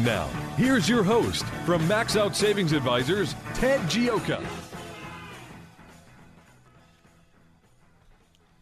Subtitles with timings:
[0.00, 0.26] Now,
[0.56, 4.44] here's your host from Max Out Savings Advisors, Ted Gioka.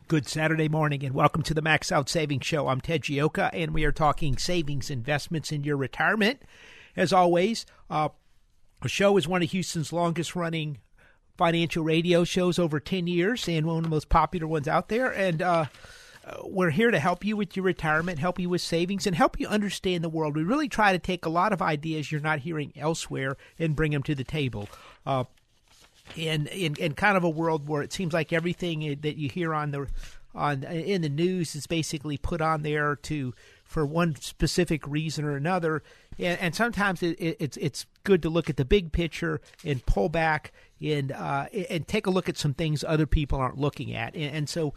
[0.09, 2.69] Good Saturday morning and welcome to the Max Out Savings Show.
[2.69, 6.43] I'm Ted Gioka and we are talking savings investments in your retirement.
[6.97, 8.11] As always, uh,
[8.83, 10.81] the show is one of Houston's longest running
[11.39, 15.11] financial radio shows over 10 years and one of the most popular ones out there.
[15.11, 15.65] And uh,
[16.45, 19.49] we're here to help you with your retirement, help you with savings, and help you
[19.49, 20.37] understand the world.
[20.37, 23.93] We really try to take a lot of ideas you're not hearing elsewhere and bring
[23.93, 24.69] them to the table.
[25.05, 25.25] Uh,
[26.17, 29.55] in, in in kind of a world where it seems like everything that you hear
[29.55, 29.87] on the
[30.35, 35.37] on in the news is basically put on there to for one specific reason or
[35.37, 35.83] another,
[36.19, 39.85] and, and sometimes it, it, it's it's good to look at the big picture and
[39.87, 43.95] pull back and uh, and take a look at some things other people aren't looking
[43.95, 44.75] at, and, and, so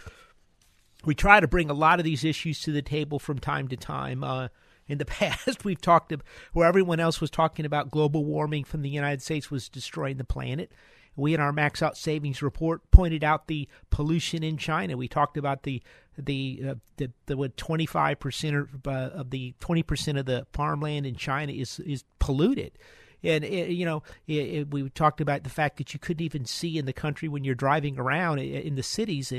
[1.06, 3.78] we try to bring a lot of these issues to the table from time to
[3.78, 4.24] time.
[4.24, 4.48] Uh,
[4.88, 8.82] in the past, we've talked about where everyone else was talking about global warming from
[8.82, 10.72] the United States was destroying the planet.
[11.16, 14.98] We in our Max Out Savings report pointed out the pollution in China.
[14.98, 15.82] We talked about the
[16.18, 21.06] the uh, the, the twenty five percent uh, of the twenty percent of the farmland
[21.06, 22.78] in China is is polluted.
[23.24, 26.46] And it, you know, it, it, we talked about the fact that you couldn't even
[26.46, 29.32] see in the country when you're driving around in the cities,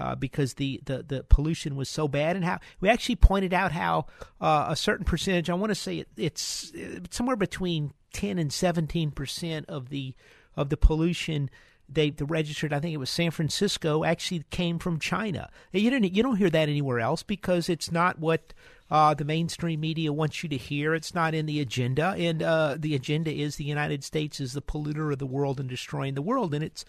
[0.00, 2.36] uh, because the, the, the pollution was so bad.
[2.36, 4.06] And how we actually pointed out how
[4.40, 6.72] uh, a certain percentage, I want to say it's
[7.10, 10.14] somewhere between ten and seventeen percent of the
[10.56, 11.50] of the pollution
[11.92, 15.50] they the registered I think it was San Francisco actually came from China.
[15.72, 18.52] You didn't you don't hear that anywhere else because it's not what
[18.90, 20.94] uh, the mainstream media wants you to hear.
[20.94, 24.62] It's not in the agenda, and uh, the agenda is the United States is the
[24.62, 26.54] polluter of the world and destroying the world.
[26.54, 26.84] And it's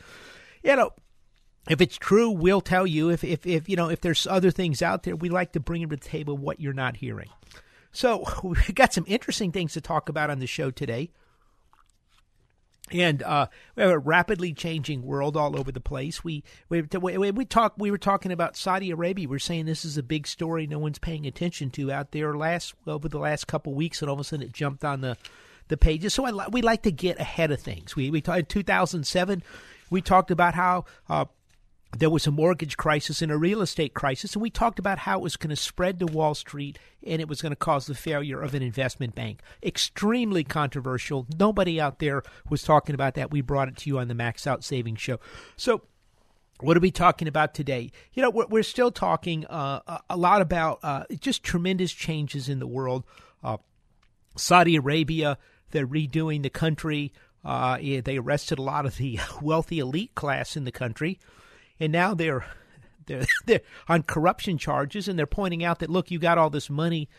[0.63, 0.93] you know
[1.69, 3.09] if it's true, we'll tell you.
[3.09, 5.81] If if if you know if there's other things out there, we like to bring
[5.81, 7.29] to the table what you're not hearing.
[7.91, 11.11] So we've got some interesting things to talk about on the show today.
[12.91, 16.23] And uh, we have a rapidly changing world all over the place.
[16.23, 17.75] We we we, we talk.
[17.77, 19.29] We were talking about Saudi Arabia.
[19.29, 22.35] We are saying this is a big story no one's paying attention to out there.
[22.35, 25.15] Last over the last couple weeks, and all of a sudden it jumped on the
[25.69, 26.13] the pages.
[26.13, 27.95] So I, we like to get ahead of things.
[27.95, 29.43] We we in 2007
[29.91, 31.25] we talked about how uh,
[31.97, 35.19] there was a mortgage crisis and a real estate crisis, and we talked about how
[35.19, 37.95] it was going to spread to Wall Street and it was going to cause the
[37.95, 39.41] failure of an investment bank.
[39.63, 41.27] Extremely controversial.
[41.37, 43.31] Nobody out there was talking about that.
[43.31, 45.19] We brought it to you on the Max Out Savings Show.
[45.57, 45.81] So,
[46.59, 47.91] what are we talking about today?
[48.13, 52.67] You know, we're, still talking uh, a lot about uh, just tremendous changes in the
[52.67, 53.03] world.
[53.43, 53.57] Uh,
[54.37, 55.39] Saudi Arabia,
[55.71, 57.13] they're redoing the country.
[57.43, 61.19] Uh, they arrested a lot of the wealthy elite class in the country
[61.81, 62.45] and now they're
[63.07, 66.69] they're they're on corruption charges, and they're pointing out that look, you got all this
[66.69, 67.09] money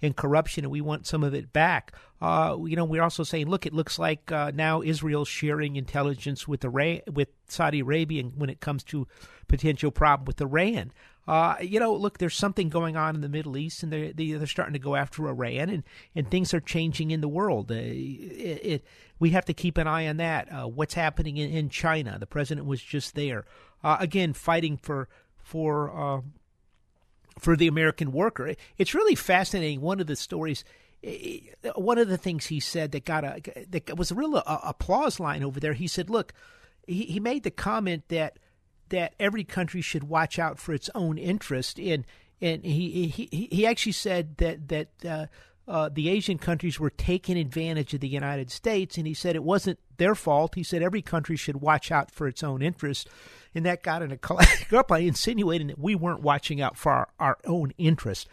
[0.00, 1.92] in corruption, and we want some of it back.
[2.20, 6.46] Uh, you know, we're also saying, look, it looks like uh, now Israel's sharing intelligence
[6.48, 9.06] with Iran, with Saudi Arabia when it comes to
[9.48, 10.92] potential problem with Iran.
[11.26, 14.44] Uh, you know, look, there's something going on in the Middle East, and they're they're
[14.46, 15.84] starting to go after Iran, and,
[16.16, 17.70] and things are changing in the world.
[17.70, 18.84] Uh, it, it,
[19.20, 20.52] we have to keep an eye on that.
[20.52, 22.16] Uh, what's happening in, in China?
[22.18, 23.44] The president was just there
[23.82, 26.20] uh, again fighting for for uh,
[27.38, 28.54] for the American worker.
[28.78, 29.80] It's really fascinating.
[29.80, 30.64] One of the stories,
[31.74, 35.18] one of the things he said that got a that was a real uh, applause
[35.20, 35.72] line over there.
[35.72, 36.32] He said, "Look,"
[36.86, 38.38] he, he made the comment that
[38.88, 42.04] that every country should watch out for its own interest in.
[42.40, 45.26] And he, he he actually said that that uh,
[45.68, 49.44] uh, the Asian countries were taking advantage of the United States, and he said it
[49.44, 50.54] wasn't their fault.
[50.56, 53.08] He said every country should watch out for its own interests
[53.54, 57.08] and that got in a up by insinuating that we weren't watching out for our,
[57.18, 58.28] our own interest.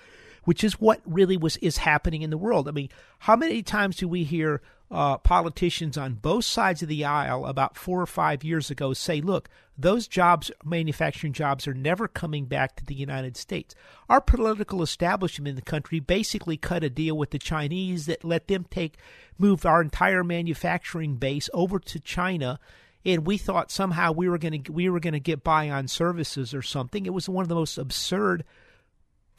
[0.45, 2.67] which is what really was is happening in the world.
[2.67, 2.89] I mean,
[3.19, 7.77] how many times do we hear uh, politicians on both sides of the aisle about
[7.77, 12.75] four or five years ago say, look, those jobs, manufacturing jobs, are never coming back
[12.75, 13.75] to the United States.
[14.09, 18.47] Our political establishment in the country basically cut a deal with the Chinese that let
[18.47, 18.97] them take,
[19.37, 22.59] move our entire manufacturing base over to China.
[23.05, 25.87] And we thought somehow we were going to we were going to get by on
[25.87, 27.05] services or something.
[27.05, 28.43] It was one of the most absurd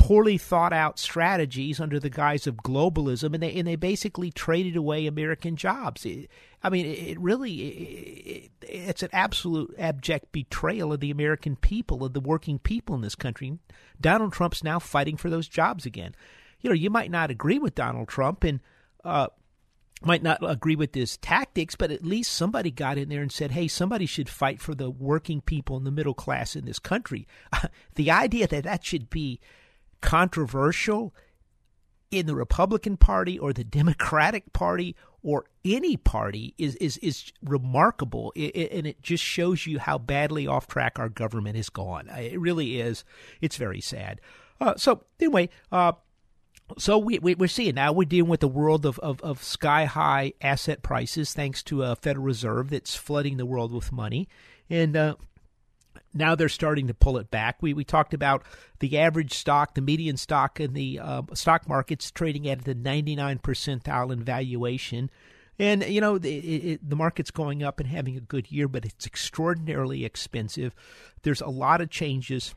[0.01, 4.75] poorly thought out strategies under the guise of globalism, and they and they basically traded
[4.75, 6.07] away American jobs.
[6.07, 6.31] It,
[6.63, 12.15] I mean, it really it, it's an absolute abject betrayal of the American people, of
[12.15, 13.59] the working people in this country.
[14.01, 16.15] Donald Trump's now fighting for those jobs again.
[16.63, 18.61] You know, you might not agree with Donald Trump and.
[19.05, 19.29] Uh,
[20.03, 23.51] might not agree with his tactics, but at least somebody got in there and said,
[23.51, 27.29] hey, somebody should fight for the working people and the middle class in this country.
[27.97, 29.41] the idea that that should be
[30.01, 31.15] controversial
[32.11, 38.33] in the Republican Party or the Democratic Party or any party is is is remarkable,
[38.35, 42.09] it, and it just shows you how badly off track our government has gone.
[42.09, 43.05] It really is.
[43.41, 44.21] It's very sad.
[44.61, 45.93] Uh, so anyway, uh,
[46.79, 49.85] so we, we are seeing now we're dealing with the world of, of, of sky
[49.85, 54.29] high asset prices thanks to a Federal Reserve that's flooding the world with money,
[54.69, 55.17] and uh,
[56.13, 57.59] now they're starting to pull it back.
[57.61, 58.43] We we talked about
[58.81, 63.39] the average stock, the median stock in the uh, stock market's trading at the 99
[63.39, 65.11] percentile in valuation.
[65.59, 68.85] And you know the, it, the market's going up and having a good year, but
[68.85, 70.75] it's extraordinarily expensive.
[71.23, 72.55] There's a lot of changes.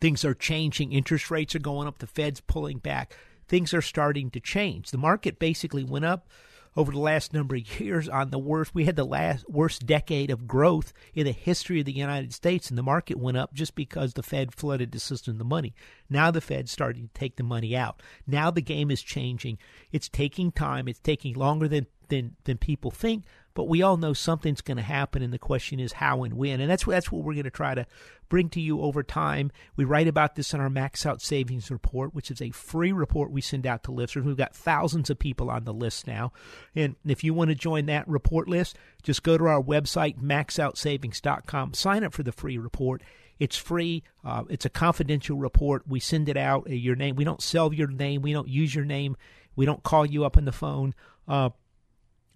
[0.00, 0.92] Things are changing.
[0.92, 1.98] Interest rates are going up.
[1.98, 3.16] The Fed's pulling back.
[3.48, 4.90] Things are starting to change.
[4.90, 6.28] The market basically went up
[6.76, 8.74] over the last number of years on the worst.
[8.74, 12.68] We had the last worst decade of growth in the history of the United States,
[12.68, 15.74] and the market went up just because the Fed flooded the system with the money.
[16.10, 18.02] Now the Fed's starting to take the money out.
[18.26, 19.58] Now the game is changing.
[19.90, 20.88] It's taking time.
[20.88, 23.24] It's taking longer than than than people think,
[23.56, 26.60] but we all know something's going to happen, and the question is how and when.
[26.60, 27.86] And that's that's what we're going to try to
[28.28, 29.50] bring to you over time.
[29.76, 33.30] We write about this in our Max Out Savings Report, which is a free report
[33.30, 34.26] we send out to listeners.
[34.26, 36.32] We've got thousands of people on the list now,
[36.74, 41.72] and if you want to join that report list, just go to our website maxoutsavings.com,
[41.72, 43.02] sign up for the free report.
[43.38, 44.02] It's free.
[44.22, 45.88] Uh, it's a confidential report.
[45.88, 46.68] We send it out.
[46.68, 47.16] Uh, your name.
[47.16, 48.22] We don't sell your name.
[48.22, 49.16] We don't use your name.
[49.54, 50.94] We don't call you up on the phone.
[51.28, 51.50] Uh,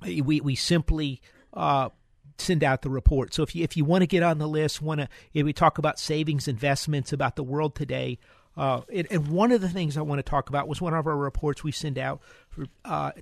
[0.02, 1.20] we we simply
[1.52, 1.90] uh,
[2.38, 3.34] send out the report.
[3.34, 5.08] So if you if you want to get on the list, want to
[5.42, 8.18] we talk about savings investments about the world today.
[8.56, 11.16] Uh, and, one of the things I want to talk about was one of our
[11.16, 13.12] reports we send out for uh,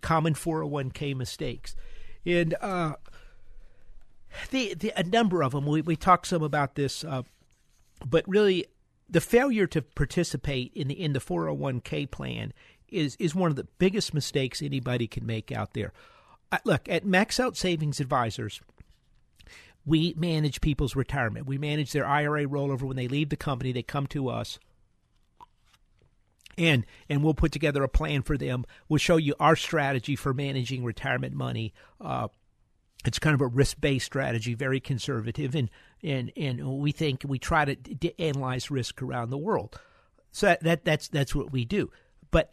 [0.00, 1.74] common 401k mistakes,
[2.24, 2.94] and uh,
[4.50, 5.66] the, the a number of them.
[5.66, 7.22] We we talked some about this, uh,
[8.06, 8.66] but really
[9.10, 12.52] the failure to participate in the in the 401k plan
[12.88, 15.92] is is one of the biggest mistakes anybody can make out there
[16.64, 18.60] look at Max Out Savings Advisors.
[19.84, 21.46] We manage people's retirement.
[21.46, 23.72] We manage their IRA rollover when they leave the company.
[23.72, 24.58] They come to us,
[26.58, 28.64] and and we'll put together a plan for them.
[28.88, 31.72] We'll show you our strategy for managing retirement money.
[32.00, 32.28] Uh,
[33.04, 35.70] it's kind of a risk based strategy, very conservative, and
[36.02, 39.78] and and we think we try to d- analyze risk around the world.
[40.32, 41.90] So that, that that's that's what we do.
[42.30, 42.52] But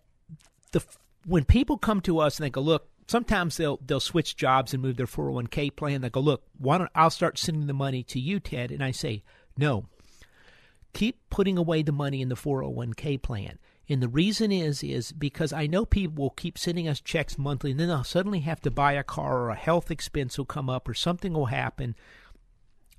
[0.71, 0.83] the
[1.25, 4.81] when people come to us and they go, look, sometimes they'll they'll switch jobs and
[4.81, 6.01] move their 401k plan.
[6.01, 8.71] They go, look, why don't I'll start sending the money to you, Ted?
[8.71, 9.23] And I say,
[9.55, 9.85] no,
[10.93, 13.59] keep putting away the money in the 401k plan.
[13.87, 17.69] And the reason is is because I know people will keep sending us checks monthly,
[17.69, 20.67] and then they'll suddenly have to buy a car or a health expense will come
[20.67, 21.95] up or something will happen,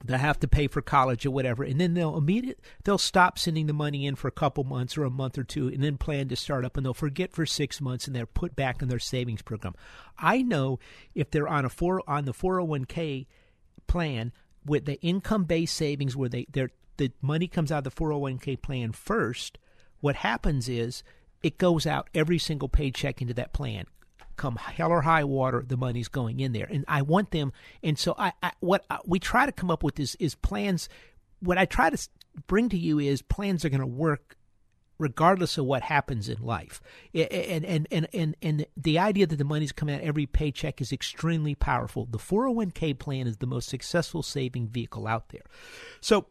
[0.06, 3.66] they have to pay for college or whatever, and then they'll immediate they'll stop sending
[3.66, 6.28] the money in for a couple months or a month or two, and then plan
[6.28, 8.98] to start up, and they'll forget for six months, and they're put back in their
[8.98, 9.74] savings program.
[10.18, 10.78] I know
[11.14, 13.26] if they're on a four on the four hundred oh one k
[13.86, 14.32] plan
[14.64, 18.10] with the income based savings where they their the money comes out of the four
[18.10, 19.58] hundred one k plan first.
[20.00, 21.02] What happens is
[21.42, 23.86] it goes out every single paycheck into that plan
[24.36, 26.68] come hell or high water, the money's going in there.
[26.70, 27.52] And I want them.
[27.82, 30.88] And so I, I what I, we try to come up with is is plans.
[31.40, 32.08] What I try to
[32.46, 34.36] bring to you is plans are going to work
[34.98, 36.80] regardless of what happens in life.
[37.14, 40.92] And and and and and the idea that the money's coming out every paycheck is
[40.92, 42.06] extremely powerful.
[42.06, 45.42] The 401k plan is the most successful saving vehicle out there.
[46.00, 46.26] So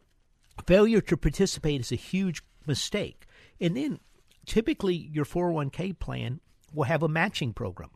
[0.66, 3.26] failure to participate is a huge mistake.
[3.60, 4.00] And then
[4.46, 6.40] typically your 401k plan
[6.74, 7.90] will have a matching program.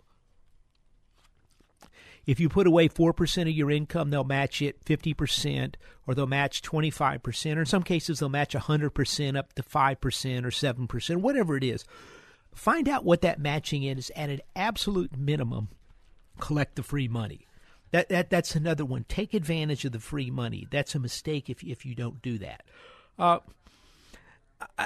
[2.26, 6.60] If you put away 4% of your income, they'll match it 50%, or they'll match
[6.60, 11.64] 25%, or in some cases, they'll match 100% up to 5% or 7%, whatever it
[11.64, 11.86] is.
[12.54, 15.68] Find out what that matching is at an absolute minimum.
[16.38, 17.46] Collect the free money.
[17.92, 19.06] That, that that's another one.
[19.08, 20.66] Take advantage of the free money.
[20.70, 22.62] That's a mistake if if you don't do that.
[23.18, 23.38] Uh,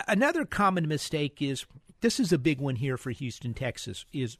[0.06, 1.66] another common mistake is
[2.02, 4.36] this is a big one here for Houston, Texas, is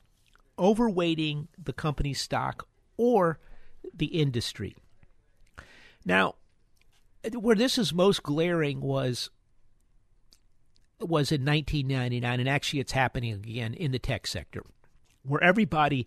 [0.58, 3.38] overweighting the company's stock or
[3.94, 4.76] the industry.
[6.04, 6.34] Now,
[7.32, 9.30] where this is most glaring was
[11.00, 14.64] was in 1999, and actually it's happening again in the tech sector,
[15.24, 16.06] where everybody,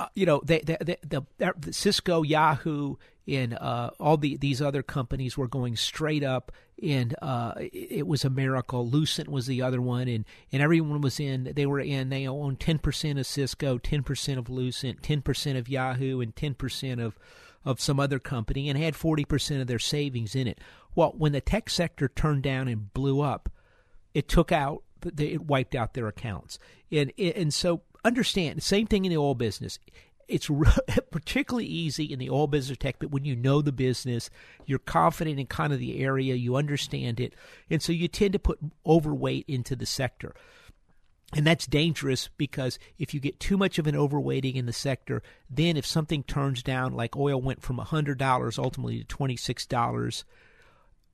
[0.00, 2.96] uh, you know, they, they, they, the, the, Cisco, Yahoo,
[3.28, 6.52] and uh, all the these other companies were going straight up,
[6.82, 8.88] and uh, it was a miracle.
[8.88, 11.52] Lucent was the other one, and and everyone was in.
[11.54, 12.08] They were in.
[12.08, 16.34] They owned ten percent of Cisco, ten percent of Lucent, ten percent of Yahoo, and
[16.34, 17.18] ten percent of
[17.64, 20.60] of some other company, and had forty percent of their savings in it.
[20.94, 23.50] Well, when the tech sector turned down and blew up,
[24.14, 24.82] it took out
[25.18, 26.58] it wiped out their accounts
[26.90, 29.78] and and so understand same thing in the oil business
[30.28, 30.50] it's
[31.10, 34.30] particularly easy in the oil business tech but when you know the business
[34.64, 37.34] you're confident in kind of the area you understand it
[37.70, 40.34] and so you tend to put overweight into the sector
[41.34, 45.22] and that's dangerous because if you get too much of an overweighting in the sector
[45.50, 50.24] then if something turns down like oil went from $100 ultimately to $26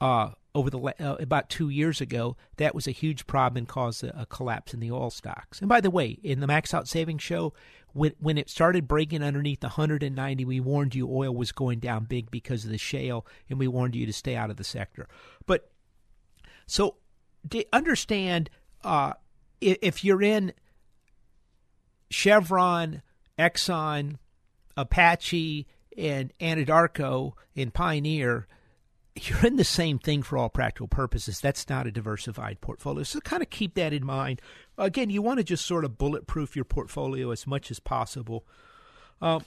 [0.03, 4.05] uh, over the uh, about two years ago, that was a huge problem and caused
[4.05, 5.61] a, a, collapse in the oil stocks.
[5.61, 7.55] And by the way, in the Max Out Savings Show,
[7.93, 12.31] when when it started breaking underneath 190, we warned you oil was going down big
[12.31, 15.09] because of the shale, and we warned you to stay out of the sector.
[15.47, 15.71] But
[16.67, 16.97] so
[17.73, 18.51] understand
[18.85, 19.15] uh,
[19.61, 20.53] if you're in
[22.11, 23.03] Chevron,
[23.39, 24.19] Exxon,
[24.77, 28.47] Apache, and Anadarko and Pioneer
[29.15, 31.41] you're in the same thing for all practical purposes.
[31.41, 33.03] That's not a diversified portfolio.
[33.03, 34.41] So kind of keep that in mind.
[34.79, 38.47] Again, you want to just sort of bulletproof your portfolio as much as possible.
[39.21, 39.45] Um,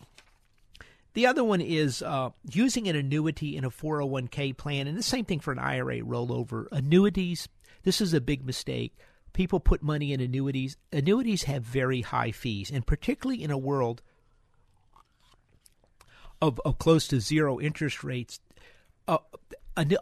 [1.13, 5.25] the other one is uh, using an annuity in a 401k plan, and the same
[5.25, 6.67] thing for an IRA rollover.
[6.72, 7.48] Annuities,
[7.84, 8.95] this is a big mistake.
[9.34, 10.77] People put money in annuities.
[10.91, 14.01] Annuities have very high fees, and particularly in a world
[16.41, 18.39] of, of close to zero interest rates,
[19.07, 19.17] uh,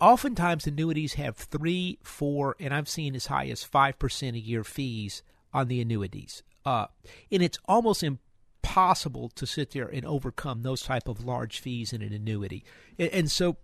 [0.02, 4.64] oftentimes annuities have three, four, and I've seen as high as five percent a year
[4.64, 6.88] fees on the annuities, uh,
[7.32, 12.02] and it's almost impossible to sit there and overcome those type of large fees in
[12.02, 12.64] an annuity,
[12.98, 13.58] and, and so.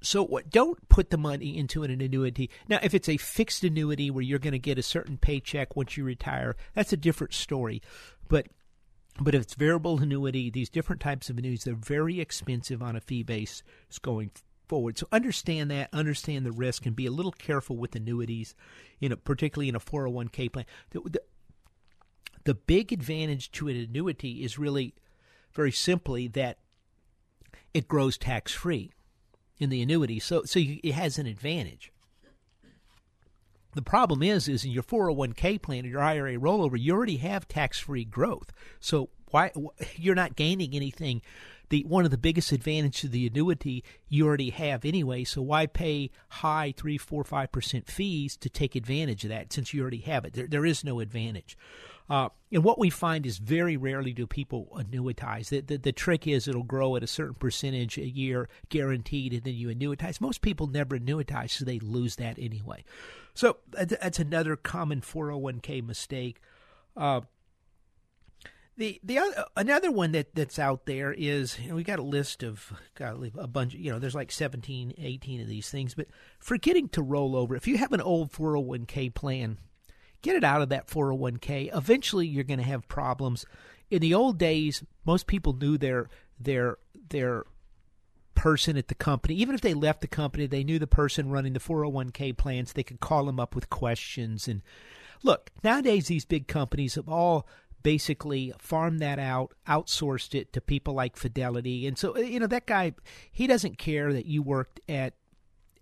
[0.00, 2.48] So what, don't put the money into an annuity.
[2.66, 5.98] Now, if it's a fixed annuity where you're going to get a certain paycheck once
[5.98, 7.82] you retire, that's a different story.
[8.26, 8.46] But
[9.20, 13.00] but if it's variable annuity, these different types of annuities, they're very expensive on a
[13.00, 13.62] fee base
[14.00, 14.30] going
[14.68, 14.98] forward.
[14.98, 18.54] So understand that, understand the risk, and be a little careful with annuities,
[19.00, 20.64] you know, particularly in a 401k plan.
[20.90, 21.22] The, the,
[22.44, 24.94] the big advantage to an annuity is really
[25.52, 26.58] very simply that
[27.74, 28.92] it grows tax free
[29.58, 30.18] in the annuity.
[30.18, 31.92] So, so you, it has an advantage.
[33.74, 37.48] The problem is, is in your 401k plan or your IRA rollover, you already have
[37.48, 38.52] tax-free growth.
[38.80, 39.50] So why
[39.96, 41.22] you're not gaining anything?
[41.72, 45.24] The one of the biggest advantages of the annuity you already have anyway.
[45.24, 49.72] So why pay high three, four, five percent fees to take advantage of that since
[49.72, 50.34] you already have it?
[50.34, 51.56] There, there is no advantage.
[52.10, 55.48] Uh, and what we find is very rarely do people annuitize.
[55.48, 59.42] The, the, the, trick is it'll grow at a certain percentage a year, guaranteed, and
[59.44, 60.20] then you annuitize.
[60.20, 62.84] Most people never annuitize, so they lose that anyway.
[63.32, 66.38] So that's another common 401k mistake.
[66.94, 67.22] Uh,
[68.76, 72.02] the the other, another one that, that's out there is you know, we got a
[72.02, 76.06] list of a bunch you know there's like 17 18 of these things but
[76.38, 79.58] forgetting to roll over if you have an old 401k plan
[80.22, 83.44] get it out of that 401k eventually you're going to have problems
[83.90, 86.08] in the old days most people knew their
[86.40, 86.78] their
[87.10, 87.44] their
[88.34, 89.34] person at the company.
[89.36, 92.72] Even if they left the company, they knew the person running the 401k plans.
[92.72, 94.48] They could call them up with questions.
[94.48, 94.62] And
[95.22, 97.46] look, nowadays, these big companies have all
[97.82, 101.86] basically farmed that out, outsourced it to people like Fidelity.
[101.86, 102.92] And so, you know, that guy,
[103.30, 105.14] he doesn't care that you worked at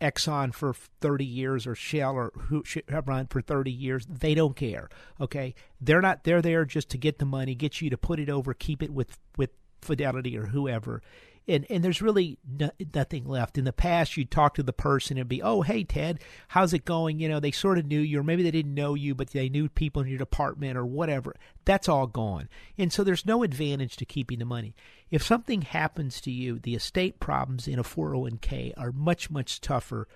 [0.00, 2.32] Exxon for 30 years or Shell or
[2.64, 4.06] Chevron for 30 years.
[4.06, 4.88] They don't care.
[5.20, 5.54] Okay.
[5.80, 8.54] They're not, they're there just to get the money, get you to put it over,
[8.54, 9.50] keep it with, with
[9.82, 11.02] Fidelity or whoever,
[11.48, 13.58] and and there's really no, nothing left.
[13.58, 16.84] In the past, you'd talk to the person and be, "Oh, hey Ted, how's it
[16.84, 19.30] going?" You know, they sort of knew you, or maybe they didn't know you, but
[19.30, 21.34] they knew people in your department or whatever.
[21.64, 24.74] That's all gone, and so there's no advantage to keeping the money.
[25.10, 30.06] If something happens to you, the estate problems in a 401k are much much tougher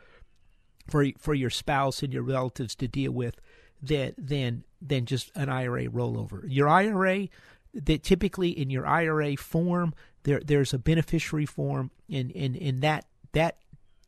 [0.88, 3.40] for for your spouse and your relatives to deal with
[3.82, 6.44] than than than just an IRA rollover.
[6.46, 7.28] Your IRA
[7.74, 13.06] that typically in your IRA form there there's a beneficiary form and and, and that
[13.32, 13.56] that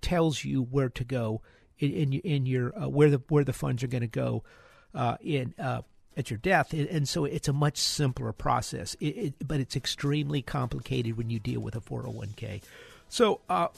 [0.00, 1.40] tells you where to go
[1.78, 4.42] in in, in your uh, where the where the funds are going to go
[4.94, 5.82] uh, in uh,
[6.16, 10.42] at your death and so it's a much simpler process it, it, but it's extremely
[10.42, 12.62] complicated when you deal with a 401k
[13.08, 13.68] so uh,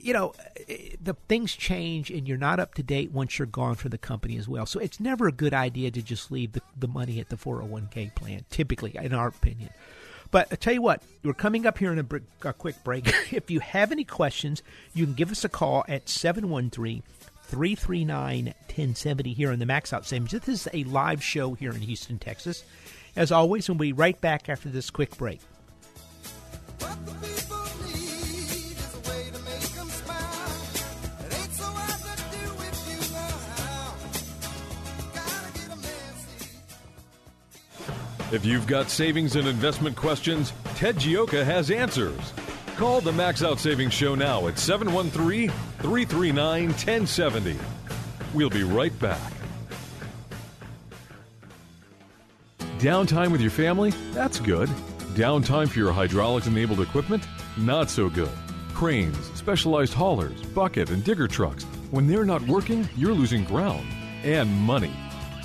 [0.00, 0.32] you know,
[1.02, 4.36] the things change and you're not up to date once you're gone from the company
[4.36, 4.66] as well.
[4.66, 8.14] So it's never a good idea to just leave the, the money at the 401k
[8.14, 9.70] plan, typically, in our opinion.
[10.32, 13.06] But I tell you what, we're coming up here in a, a quick break.
[13.32, 14.62] if you have any questions,
[14.94, 17.02] you can give us a call at 713
[17.44, 20.32] 339 1070 here on the Max Out Savings.
[20.32, 22.64] This is a live show here in Houston, Texas.
[23.14, 25.40] As always, we'll be right back after this quick break.
[38.32, 42.32] If you've got savings and investment questions, Ted Gioka has answers.
[42.76, 47.56] Call the Max Out Savings Show now at 713 339 1070.
[48.32, 49.20] We'll be right back.
[52.78, 53.90] Downtime with your family?
[54.12, 54.70] That's good.
[55.14, 57.28] Downtime for your hydraulics enabled equipment?
[57.58, 58.32] Not so good.
[58.72, 61.64] Cranes, specialized haulers, bucket, and digger trucks.
[61.90, 63.86] When they're not working, you're losing ground
[64.24, 64.94] and money.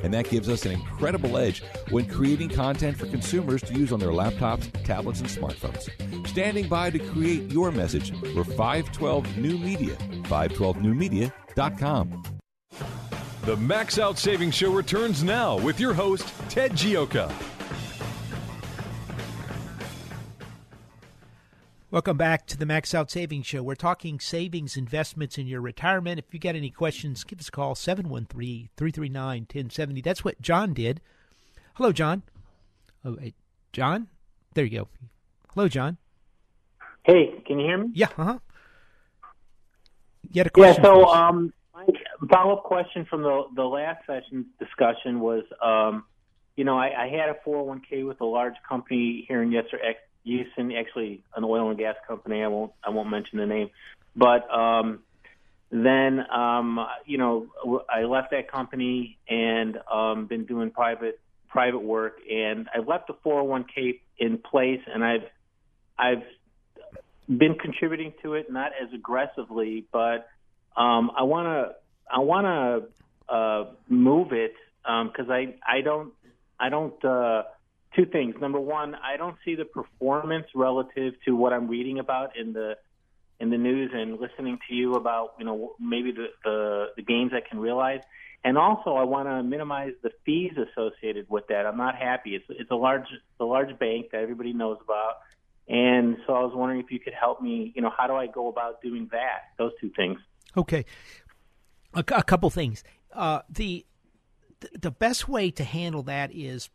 [0.00, 4.00] And that gives us an incredible edge when creating content for consumers to use on
[4.00, 5.88] their laptops, tablets, and smartphones.
[6.28, 12.22] Standing by to create your message, we're 512 New Media, 512newmedia.com.
[13.42, 17.32] The Max Out Savings Show returns now with your host, Ted Gioka.
[21.96, 23.62] Welcome back to the Max Out Savings Show.
[23.62, 26.18] We're talking savings, investments in your retirement.
[26.18, 30.02] If you got any questions, give us a call 713 339 1070.
[30.02, 31.00] That's what John did.
[31.72, 32.22] Hello, John.
[33.02, 33.34] Oh, wait.
[33.72, 34.08] John?
[34.52, 34.88] There you go.
[35.54, 35.96] Hello, John.
[37.04, 37.88] Hey, can you hear me?
[37.94, 38.38] Yeah, uh huh.
[40.30, 40.84] You had a question?
[40.84, 41.86] Yeah, so um, my
[42.30, 46.04] follow up question from the, the last session's discussion was um,
[46.56, 49.96] you know, I, I had a 401k with a large company here in yesterday
[50.26, 52.42] Houston, actually an oil and gas company.
[52.42, 53.70] I won't I won't mention the name,
[54.14, 55.00] but um,
[55.70, 57.46] then um, you know
[57.88, 63.14] I left that company and um, been doing private private work, and I've left the
[63.14, 65.24] 401k in place, and I've
[65.96, 66.24] I've
[67.28, 70.28] been contributing to it, not as aggressively, but
[70.76, 71.74] um, I want to
[72.12, 72.46] I want
[73.28, 76.12] to uh, move it because um, I I don't
[76.58, 77.04] I don't.
[77.04, 77.44] Uh,
[77.96, 78.34] two things.
[78.40, 82.76] Number one, I don't see the performance relative to what I'm reading about in the
[83.38, 87.32] in the news and listening to you about you know maybe the the, the gains
[87.34, 88.00] I can realize.
[88.44, 91.66] And also, I want to minimize the fees associated with that.
[91.66, 92.36] I'm not happy.
[92.36, 95.14] It's it's a large it's a large bank that everybody knows about,
[95.68, 97.72] and so I was wondering if you could help me.
[97.74, 99.50] You know, how do I go about doing that?
[99.58, 100.20] Those two things.
[100.56, 100.84] Okay,
[101.94, 102.84] a, a couple things.
[103.12, 103.84] Uh, the
[104.80, 106.70] the best way to handle that is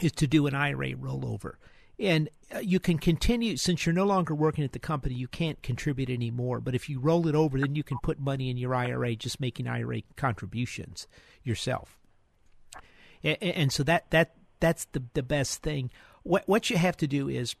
[0.00, 1.54] is to do an IRA rollover.
[1.98, 5.62] And uh, you can continue since you're no longer working at the company, you can't
[5.62, 6.60] contribute anymore.
[6.60, 9.40] But if you roll it over, then you can put money in your IRA, just
[9.40, 11.06] making IRA contributions
[11.42, 11.98] yourself.
[13.22, 15.90] And, and so that that that's the the best thing.
[16.22, 17.56] What what you have to do is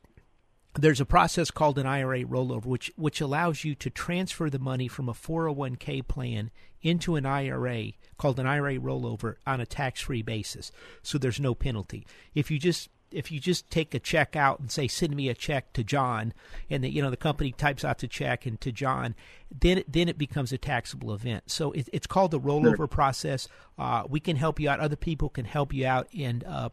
[0.78, 4.88] there's a process called an IRA rollover, which which allows you to transfer the money
[4.88, 6.50] from a 401k plan
[6.82, 10.70] into an IRA called an IRA rollover on a tax-free basis.
[11.02, 12.06] So there's no penalty.
[12.34, 15.34] If you just if you just take a check out and say send me a
[15.34, 16.34] check to John
[16.68, 19.14] and the, you know the company types out the check and to John
[19.60, 22.86] then it, then it becomes a taxable event so it, it's called the rollover sure.
[22.88, 26.68] process uh, we can help you out other people can help you out and uh,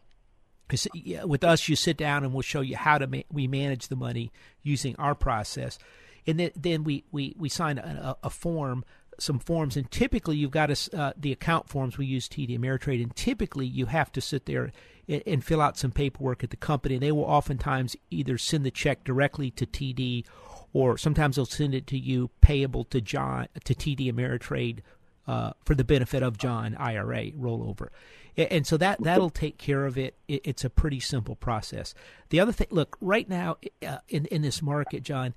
[1.24, 3.96] with us you sit down and we'll show you how to ma- we manage the
[3.96, 5.78] money using our process
[6.26, 8.84] and then, then we, we, we sign a, a form
[9.18, 13.02] some forms, and typically you've got a, uh, the account forms we use TD Ameritrade,
[13.02, 14.72] and typically you have to sit there
[15.08, 16.98] and, and, fill out some paperwork at the company.
[16.98, 20.24] They will oftentimes either send the check directly to TD,
[20.72, 24.80] or sometimes they'll send it to you payable to John to TD Ameritrade
[25.26, 27.88] uh, for the benefit of John IRA rollover.
[28.36, 30.16] And so that that'll take care of it.
[30.26, 31.94] It's a pretty simple process.
[32.30, 35.34] The other thing, look, right now uh, in in this market, John,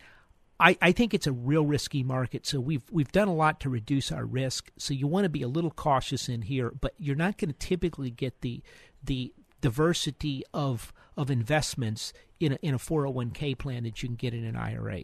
[0.60, 2.48] I, I think it's a real risky market.
[2.48, 4.72] So we've we've done a lot to reduce our risk.
[4.78, 7.58] So you want to be a little cautious in here, but you're not going to
[7.58, 8.64] typically get the
[9.04, 14.34] the diversity of of investments in a, in a 401k plan that you can get
[14.34, 15.04] in an IRA.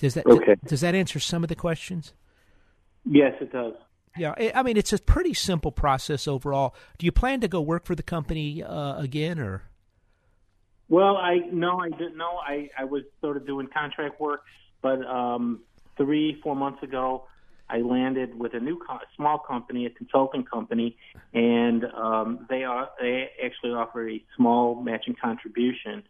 [0.00, 0.56] Does that okay.
[0.66, 2.12] does that answer some of the questions?
[3.04, 3.74] Yes, it does.
[4.16, 6.74] Yeah, I mean it's a pretty simple process overall.
[6.98, 9.62] Do you plan to go work for the company uh, again, or?
[10.88, 12.38] Well, I no, I didn't know.
[12.44, 14.42] I I was sort of doing contract work,
[14.82, 15.60] but um,
[15.96, 17.26] three four months ago,
[17.68, 20.96] I landed with a new co- small company, a consulting company,
[21.32, 26.02] and um, they are they actually offer a small matching contribution.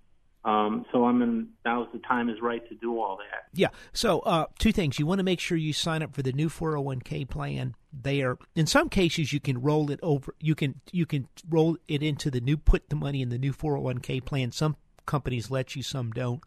[0.45, 1.49] Um, so I'm in.
[1.67, 3.45] Now's the time is right to do all that.
[3.53, 3.69] Yeah.
[3.93, 6.49] So uh, two things: you want to make sure you sign up for the new
[6.49, 7.75] 401k plan.
[7.93, 10.35] They are in some cases you can roll it over.
[10.41, 13.53] You can you can roll it into the new put the money in the new
[13.53, 14.51] 401k plan.
[14.53, 16.43] Some companies let you, some don't.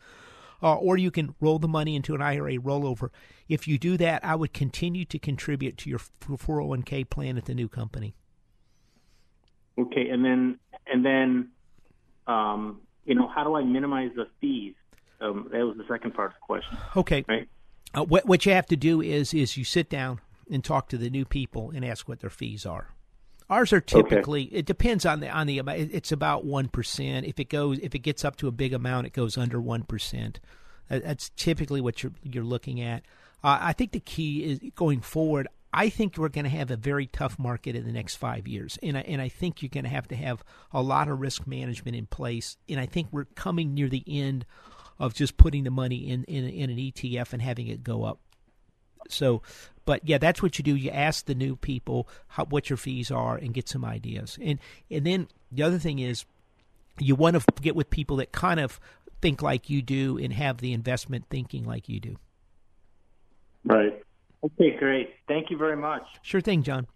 [0.63, 3.09] Uh, or you can roll the money into an IRA rollover.
[3.49, 7.53] If you do that, I would continue to contribute to your 401k plan at the
[7.53, 8.15] new company.
[9.77, 11.49] Okay, and then and then
[12.27, 14.75] um, you know, how do I minimize the fees?
[15.21, 16.77] Um, that was the second part of the question.
[16.97, 17.25] Okay.
[17.27, 17.47] Right.
[17.93, 20.97] Uh, what what you have to do is is you sit down and talk to
[20.97, 22.89] the new people and ask what their fees are.
[23.49, 24.55] Ours are typically okay.
[24.57, 27.25] it depends on the on the it's about one percent.
[27.25, 29.83] If it goes if it gets up to a big amount, it goes under one
[29.83, 30.39] percent.
[30.89, 33.03] That's typically what you're you're looking at.
[33.43, 35.47] Uh, I think the key is going forward.
[35.73, 38.77] I think we're going to have a very tough market in the next five years,
[38.83, 41.47] and I, and I think you're going to have to have a lot of risk
[41.47, 42.57] management in place.
[42.69, 44.45] And I think we're coming near the end
[44.99, 48.19] of just putting the money in in, in an ETF and having it go up.
[49.09, 49.41] So,
[49.85, 50.75] but yeah, that's what you do.
[50.75, 54.37] You ask the new people how, what your fees are and get some ideas.
[54.41, 54.59] And
[54.91, 56.25] and then the other thing is
[56.99, 58.79] you want to get with people that kind of
[59.21, 62.17] think like you do and have the investment thinking like you do.
[63.65, 64.02] Right.
[64.43, 65.15] Okay, great.
[65.27, 66.03] Thank you very much.
[66.21, 66.87] Sure thing, John.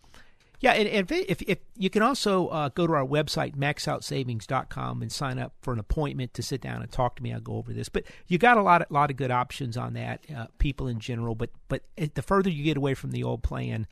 [0.60, 5.12] Yeah, and, if, if, if you can also uh, go to our website maxoutsavings.com and
[5.12, 7.31] sign up for an appointment to sit down and talk to me.
[7.31, 9.93] I'll go over this, but you got a lot of lot of good options on
[9.93, 10.25] that.
[10.36, 13.86] Uh, people in general, but but the further you get away from the old plan,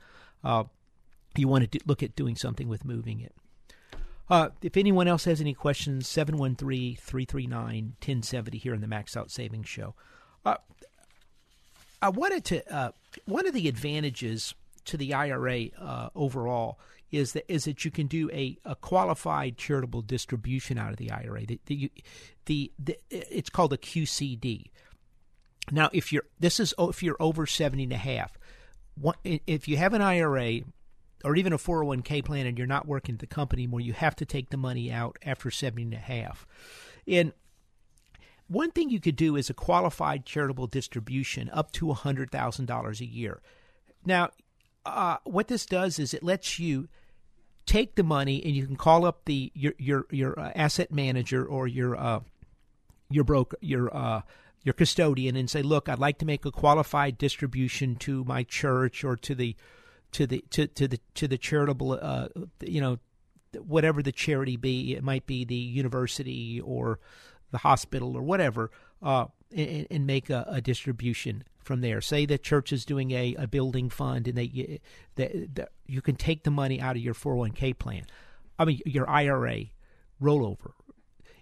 [0.44, 0.64] uh,
[1.38, 3.36] you want to do, look at doing something with moving it.
[4.28, 9.30] Uh, if anyone else has any questions, 713 339 1070 here in the Max Out
[9.30, 9.94] Savings Show.
[10.44, 10.56] Uh,
[12.02, 12.92] I wanted to, uh,
[13.26, 14.54] one of the advantages
[14.86, 16.80] to the IRA uh, overall
[17.12, 21.12] is that is that you can do a, a qualified charitable distribution out of the
[21.12, 21.46] IRA.
[21.46, 21.92] The, the,
[22.46, 24.70] the, the, it's called a QCD.
[25.72, 28.38] Now, if you're this is if you're over 70 and a half,
[29.24, 30.62] if you have an IRA
[31.24, 34.16] or even a 401k plan and you're not working at the company anymore, you have
[34.18, 36.46] to take the money out after 70 and a half.
[37.08, 37.34] And
[38.48, 43.42] one thing you could do is a qualified charitable distribution up to $100,000 a year.
[44.06, 44.30] Now,
[44.86, 46.88] uh, what this does is it lets you
[47.66, 51.44] take the money and you can call up the your your your uh, asset manager
[51.44, 52.20] or your uh,
[53.10, 54.22] your broker your uh,
[54.64, 59.04] your custodian and say, "Look, I'd like to make a qualified distribution to my church
[59.04, 59.56] or to the
[60.12, 62.28] to the to, to the to the charitable uh,
[62.62, 63.00] you know
[63.60, 67.00] whatever the charity be it might be the university or
[67.52, 72.02] the hospital or whatever uh, and, and, make a, a, distribution from there.
[72.02, 74.80] Say the church is doing a, a building fund and they,
[75.16, 78.06] they, they, you can take the money out of your 401k plan.
[78.58, 79.66] I mean your ira
[80.22, 80.72] rollover.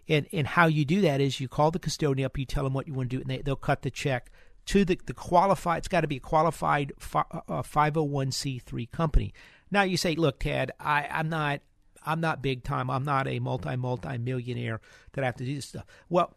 [0.10, 2.74] And and how you do that is you call the custodian up you tell them
[2.74, 4.30] what you want to do and they, they'll cut the check
[4.66, 9.34] to the, the qualified, it's got to be a qualified 501c3 uh, company.
[9.72, 11.62] Now you say, look, Ted, I, I'm not,
[12.06, 12.90] I'm not big time.
[12.90, 14.82] I'm not a multi multi millionaire
[15.14, 15.86] that I have to do this stuff.
[16.10, 16.36] Well,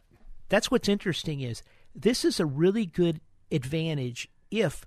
[0.49, 1.63] that's what's interesting is
[1.95, 4.85] this is a really good advantage if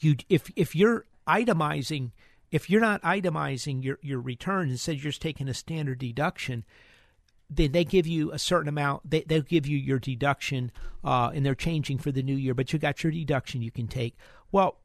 [0.00, 2.10] you if if you're itemizing
[2.50, 6.64] if you're not itemizing your your returns instead you're just taking a standard deduction
[7.56, 9.08] then they give you a certain amount.
[9.08, 10.72] They they'll give you your deduction,
[11.04, 12.54] uh, and they're changing for the new year.
[12.54, 14.16] But you got your deduction you can take.
[14.50, 14.78] Well,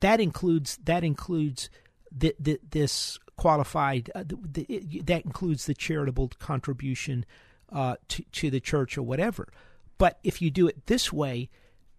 [0.00, 1.70] that includes that includes
[2.10, 4.10] the, the, this qualified.
[4.14, 7.24] Uh, the, the, that includes the charitable contribution
[7.72, 9.48] uh, to to the church or whatever.
[9.96, 11.48] But if you do it this way,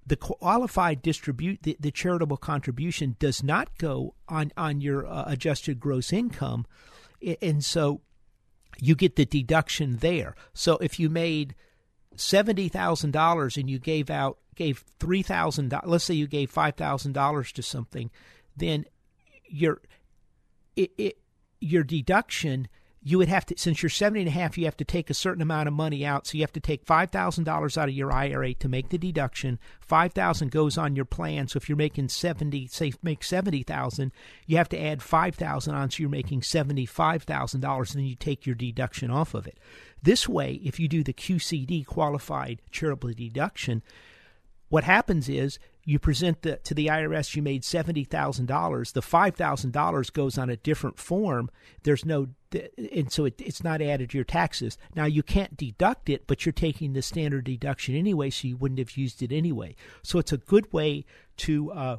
[0.06, 5.80] the qualified distribute the, the charitable contribution does not go on on your uh, adjusted
[5.80, 6.68] gross income,
[7.42, 8.02] and so
[8.80, 10.36] you get the deduction there.
[10.54, 11.56] So if you made
[12.16, 16.76] seventy thousand dollars and you gave out gave three thousand let's say you gave five
[16.76, 18.12] thousand dollars to something,
[18.56, 18.86] then
[19.48, 19.82] your
[20.76, 21.18] it, it
[21.60, 22.68] your deduction
[23.02, 25.14] you would have to since you're 70 and a half you have to take a
[25.14, 26.28] certain amount of money out.
[26.28, 29.58] So you have to take $5000 out of your ira to make the deduction.
[29.80, 31.48] 5000 goes on your plan.
[31.48, 34.12] So if you're making 70 say make 70000
[34.48, 35.90] you have to add 5000 on.
[35.90, 39.58] So you're making $75000 and then you take your deduction off of it.
[40.02, 43.82] This way if you do the qcd qualified charitable deduction
[44.68, 45.58] what happens is
[45.90, 51.00] you present the, to the IRS you made $70,000, the $5,000 goes on a different
[51.00, 51.50] form.
[51.82, 52.28] There's no,
[52.94, 54.78] and so it, it's not added to your taxes.
[54.96, 58.78] Now you can't deduct it, but you're taking the standard deduction anyway, so you wouldn't
[58.78, 59.76] have used it anyway.
[60.04, 61.06] So it's a good way
[61.38, 61.98] to, uh,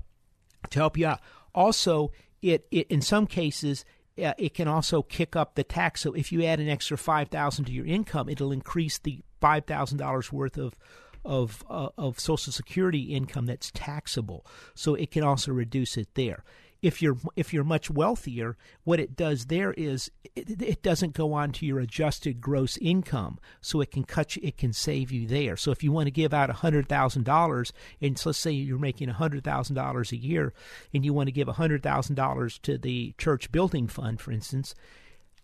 [0.70, 1.20] to help you out.
[1.52, 3.84] Also, it, it in some cases,
[4.22, 6.02] uh, it can also kick up the tax.
[6.02, 9.64] So if you add an extra five thousand to your income, it'll increase the five
[9.64, 10.76] thousand dollars worth of
[11.24, 16.44] of uh, of Social Security income that's taxable, so it can also reduce it there.
[16.82, 21.34] If you're if you're much wealthier, what it does there is it, it doesn't go
[21.34, 25.26] on to your adjusted gross income, so it can cut you, it can save you
[25.26, 25.58] there.
[25.58, 28.78] So if you want to give out hundred thousand dollars, and so let's say you're
[28.78, 30.54] making hundred thousand dollars a year,
[30.94, 34.74] and you want to give hundred thousand dollars to the church building fund, for instance,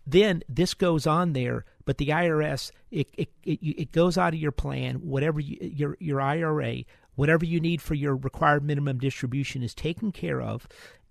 [0.07, 4.39] then this goes on there, but the IRS it it, it, it goes out of
[4.39, 6.83] your plan, whatever you, your your IRA,
[7.15, 10.67] whatever you need for your required minimum distribution is taken care of,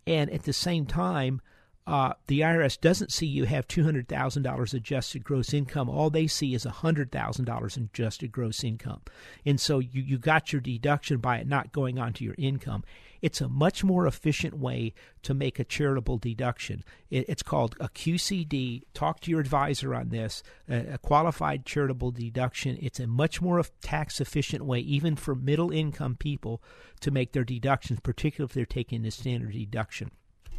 [0.06, 1.40] and at the same time,
[1.86, 5.88] uh, the IRS doesn't see you have $200,000 adjusted gross income.
[5.88, 9.02] All they see is $100,000 in adjusted gross income.
[9.44, 12.82] And so you, you got your deduction by it not going onto your income.
[13.26, 16.84] It's a much more efficient way to make a charitable deduction.
[17.10, 18.82] It's called a QCD.
[18.94, 22.78] Talk to your advisor on this, a, qualified charitable deduction.
[22.80, 26.62] It's a much more tax efficient way, even for middle income people,
[27.00, 30.12] to make their deductions, particularly if they're taking the standard deduction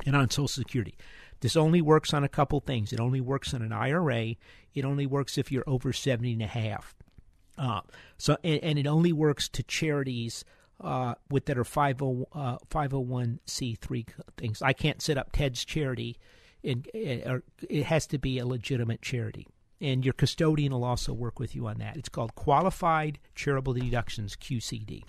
[0.05, 0.97] and on Social Security.
[1.39, 2.91] This only works on a couple things.
[2.91, 4.35] It only works on an IRA.
[4.73, 6.93] It only works if you're over 70 and a half.
[7.57, 7.79] Uh,
[8.17, 10.43] so and, and, it only works to charities
[10.79, 14.61] uh, with that are 50, uh, 501c3 things.
[14.61, 16.17] I can't set up Ted's charity,
[16.63, 19.47] and it has to be a legitimate charity.
[19.79, 21.97] And your custodian will also work with you on that.
[21.97, 25.03] It's called Qualified Charitable Deductions QCD.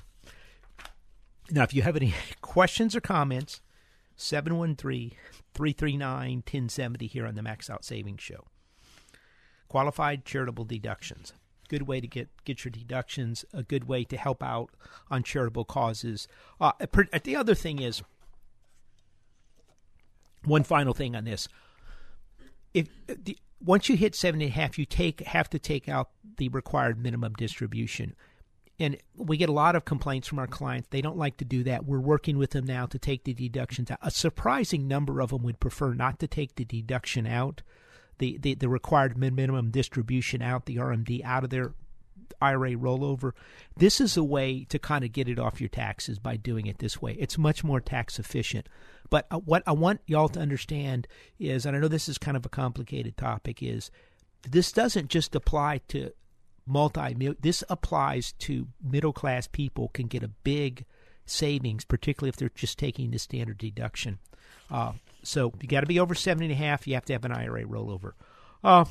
[1.51, 3.63] Now, if you have any questions or comments,
[4.17, 5.13] 713
[5.55, 8.45] 339 1070 here on the Max Out Savings Show.
[9.69, 11.33] Qualified charitable deductions.
[11.69, 14.71] Good way to get, get your deductions, a good way to help out
[15.11, 16.29] on charitable causes.
[16.61, 16.73] Uh,
[17.25, 18.03] the other thing is,
[20.45, 21.49] one final thing on this.
[22.75, 26.11] If the, once you hit seven and a half, you take have to take out
[26.37, 28.15] the required minimum distribution
[28.81, 30.89] and we get a lot of complaints from our clients.
[30.91, 31.85] They don't like to do that.
[31.85, 33.99] We're working with them now to take the deductions out.
[34.03, 37.63] A surprising number of them would prefer not to take the deduction out,
[38.19, 41.75] the, the, the required minimum distribution out, the RMD out of their
[42.41, 43.33] IRA rollover.
[43.77, 46.79] This is a way to kind of get it off your taxes by doing it
[46.79, 47.17] this way.
[47.19, 48.69] It's much more tax efficient.
[49.11, 52.37] But uh, what I want y'all to understand is, and I know this is kind
[52.37, 53.91] of a complicated topic, is
[54.49, 56.13] this doesn't just apply to
[56.67, 60.85] multi this applies to middle class people can get a big
[61.25, 64.19] savings, particularly if they're just taking the standard deduction.
[64.71, 66.87] Uh, so you got to be over seventy and a half.
[66.87, 68.13] You have to have an IRA rollover.
[68.63, 68.85] Uh,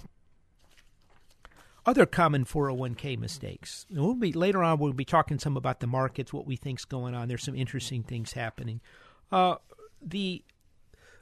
[1.87, 3.85] other common 401k mistakes.
[3.89, 7.15] We'll be, later on, we'll be talking some about the markets, what we think's going
[7.15, 7.29] on.
[7.29, 8.81] There's some interesting things happening.
[9.31, 9.55] Uh,
[10.01, 10.43] the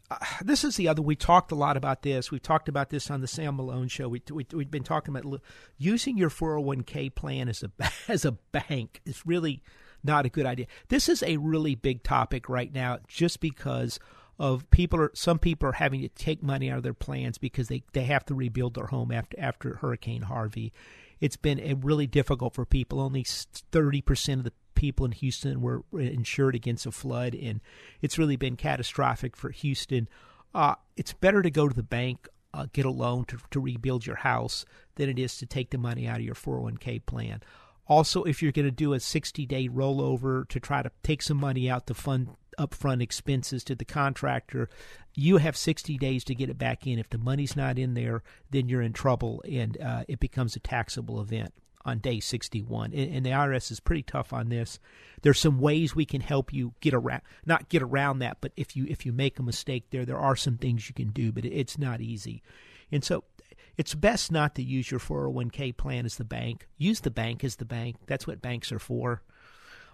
[0.09, 1.01] uh, this is the other.
[1.01, 2.31] We talked a lot about this.
[2.31, 4.07] We talked about this on the Sam Malone show.
[4.07, 5.41] We, we we've been talking about
[5.77, 7.71] using your 401k plan as a
[8.07, 9.63] as a bank is really
[10.03, 10.67] not a good idea.
[10.89, 13.99] This is a really big topic right now, just because
[14.37, 17.67] of people are some people are having to take money out of their plans because
[17.67, 20.73] they, they have to rebuild their home after after Hurricane Harvey.
[21.21, 22.99] It's been really difficult for people.
[22.99, 27.61] Only thirty percent of the people in Houston were insured against a flood, and
[28.01, 30.09] it's really been catastrophic for Houston.
[30.53, 34.05] Uh, it's better to go to the bank, uh, get a loan to, to rebuild
[34.05, 37.41] your house, than it is to take the money out of your 401k plan.
[37.87, 41.37] Also, if you're going to do a 60 day rollover to try to take some
[41.37, 44.69] money out to fund upfront expenses to the contractor,
[45.13, 46.99] you have 60 days to get it back in.
[46.99, 50.59] If the money's not in there, then you're in trouble and uh, it becomes a
[50.59, 51.53] taxable event
[51.85, 52.91] on day 61.
[52.93, 54.79] And, and, the IRS is pretty tough on this.
[55.21, 58.75] There's some ways we can help you get around, not get around that, but if
[58.75, 61.45] you if you make a mistake there, there are some things you can do, but
[61.45, 62.41] it's not easy.
[62.91, 63.23] And so
[63.77, 66.67] it's best not to use your 401k plan as the bank.
[66.77, 67.97] Use the bank as the bank.
[68.07, 69.21] That's what banks are for.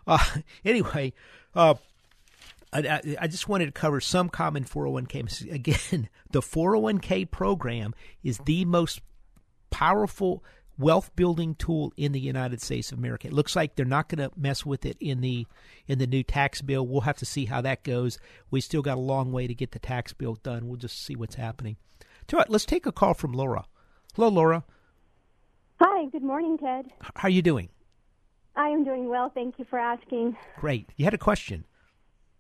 [0.06, 0.24] Uh,
[0.65, 1.13] anyway,
[1.56, 1.76] uh,
[2.73, 5.51] I, I, just wanted to cover some common 401k.
[5.51, 9.01] Again, the 401k program is the most
[9.69, 10.43] powerful
[10.77, 13.27] wealth building tool in the United States of America.
[13.27, 15.45] It looks like they're not going to mess with it in the
[15.88, 16.88] in the new tax bill.
[16.88, 18.17] We'll have to see how that goes.
[18.49, 20.67] We still got a long way to get the tax bill done.
[20.67, 21.77] We'll just see what's happening.
[22.29, 23.65] So let's take a call from Laura.
[24.15, 24.63] Hello, Laura.
[25.81, 26.05] Hi.
[26.05, 26.91] Good morning, Ted.
[27.15, 27.69] How are you doing?
[28.55, 29.29] I am doing well.
[29.34, 30.38] Thank you for asking.
[30.57, 30.89] Great.
[30.95, 31.65] You had a question.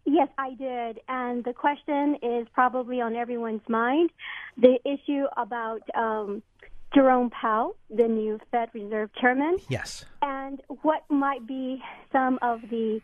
[0.05, 0.99] Yes, I did.
[1.07, 4.09] And the question is probably on everyone's mind
[4.57, 6.41] the issue about um,
[6.93, 9.57] Jerome Powell, the new Fed Reserve Chairman.
[9.69, 10.05] Yes.
[10.21, 13.01] And what might be some of the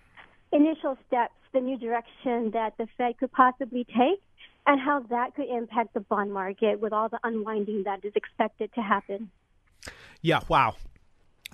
[0.51, 4.21] initial steps, the new direction that the Fed could possibly take,
[4.65, 8.73] and how that could impact the bond market with all the unwinding that is expected
[8.73, 9.29] to happen.
[10.21, 10.75] Yeah, wow.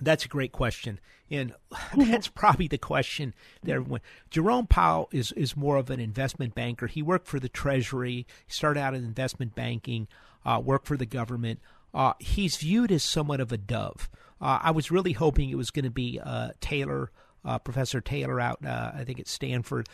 [0.00, 0.98] That's a great question,
[1.30, 1.54] and
[1.96, 4.00] that's probably the question that everyone.
[4.30, 6.86] Jerome Powell is is more of an investment banker.
[6.86, 8.26] He worked for the Treasury.
[8.46, 10.08] He started out in investment banking.
[10.44, 11.60] Uh, worked for the government.
[11.94, 14.10] Uh, he's viewed as somewhat of a dove.
[14.40, 17.10] Uh, I was really hoping it was going to be uh, Taylor.
[17.46, 19.86] Uh, Professor Taylor out, uh, I think at Stanford,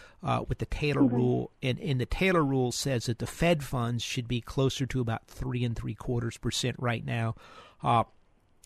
[0.49, 1.17] with the Taylor mm-hmm.
[1.17, 5.01] rule, and, and the Taylor rule says that the Fed funds should be closer to
[5.01, 7.35] about three and three quarters percent right now.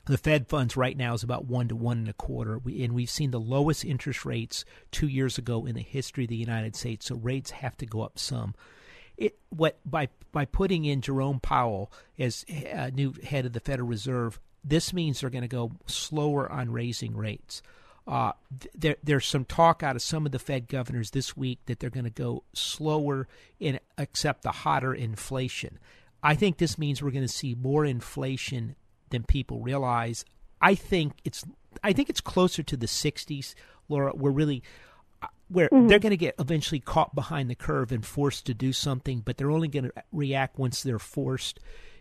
[0.07, 2.95] The Fed funds right now is about one to one and a quarter, we, and
[2.95, 6.77] we've seen the lowest interest rates two years ago in the history of the United
[6.77, 7.07] States.
[7.07, 8.55] So rates have to go up some.
[9.17, 13.89] It what by by putting in Jerome Powell as a new head of the Federal
[13.89, 17.63] Reserve, this means they're going to go slower on raising rates.
[18.07, 18.33] Uh,
[18.75, 21.89] there, there's some talk out of some of the Fed governors this week that they're
[21.89, 23.27] going to go slower
[23.61, 25.79] and accept the hotter inflation.
[26.23, 28.77] I think this means we're going to see more inflation
[29.15, 30.25] than people realize.
[30.61, 31.45] I think it's
[31.83, 33.55] I think it's closer to the 60s,
[33.89, 34.13] Laura.
[34.15, 34.63] We're really
[35.23, 35.87] uh, where mm-hmm.
[35.87, 39.37] they're going to get eventually caught behind the curve and forced to do something, but
[39.37, 41.61] they're only going to react once they're forced.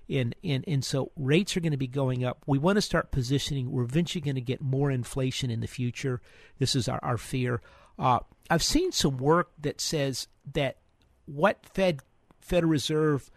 [0.10, 2.44] And, and and so rates are going to be going up.
[2.46, 3.72] We want to start positioning.
[3.72, 6.20] We're eventually going to get more inflation in the future.
[6.60, 7.62] This is our, our fear.
[7.98, 10.78] Uh, I've seen some work that says that
[11.26, 12.02] what Fed
[12.42, 13.32] Federal Reserve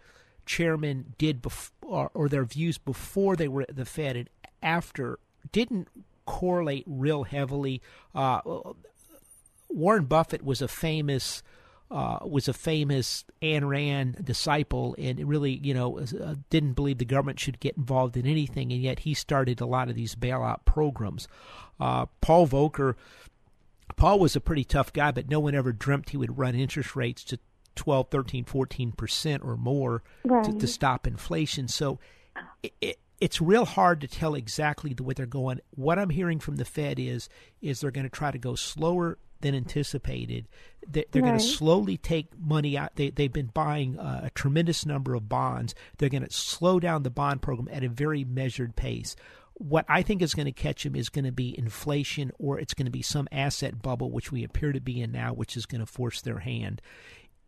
[0.47, 4.29] chairman did before, or their views before they were at the Fed and
[4.63, 5.19] after
[5.51, 5.87] didn't
[6.25, 7.81] correlate real heavily.
[8.15, 8.41] Uh,
[9.69, 11.43] Warren Buffett was a famous
[11.89, 17.05] uh, was a famous Ayn Rand disciple, and really, you know, uh, didn't believe the
[17.05, 20.65] government should get involved in anything, and yet he started a lot of these bailout
[20.65, 21.29] programs.
[21.79, 22.95] Uh, Paul Volcker,
[23.95, 26.95] Paul was a pretty tough guy, but no one ever dreamt he would run interest
[26.95, 27.39] rates to
[27.77, 30.43] 12, 13, 14% or more right.
[30.43, 31.67] to, to, stop inflation.
[31.67, 31.99] So
[32.61, 35.59] it, it, it's real hard to tell exactly the way they're going.
[35.71, 37.29] What I'm hearing from the Fed is
[37.61, 40.47] is they're going to try to go slower than anticipated.
[40.87, 41.29] They're, they're right.
[41.29, 42.95] going to slowly take money out.
[42.95, 45.75] They, they've been buying uh, a tremendous number of bonds.
[45.97, 49.15] They're going to slow down the bond program at a very measured pace.
[49.53, 52.75] What I think is going to catch them is going to be inflation, or it's
[52.75, 55.65] going to be some asset bubble, which we appear to be in now, which is
[55.65, 56.81] going to force their hand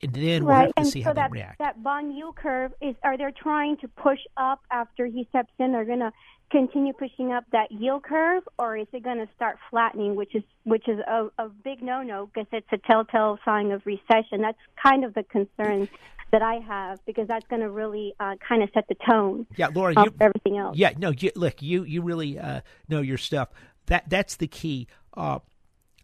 [0.02, 0.62] and then we'll right.
[0.62, 1.60] have to and see so how that, they react.
[1.60, 5.72] That bond yield curve is are they trying to push up after he steps in?
[5.72, 6.12] They're going to
[6.52, 10.44] continue pushing up that yield curve, or is it going to start flattening, which is
[10.64, 14.42] which is a, a big no-no because it's a telltale sign of recession.
[14.42, 15.90] That's kind of the concern
[16.32, 19.48] that I have because that's going to really uh, kind of set the tone.
[19.58, 20.78] Yeah, Laura, you, everything else.
[20.78, 23.50] Yeah, no, you, look, you you really uh, know your stuff.
[23.88, 24.88] That that's the key.
[25.16, 25.40] Uh,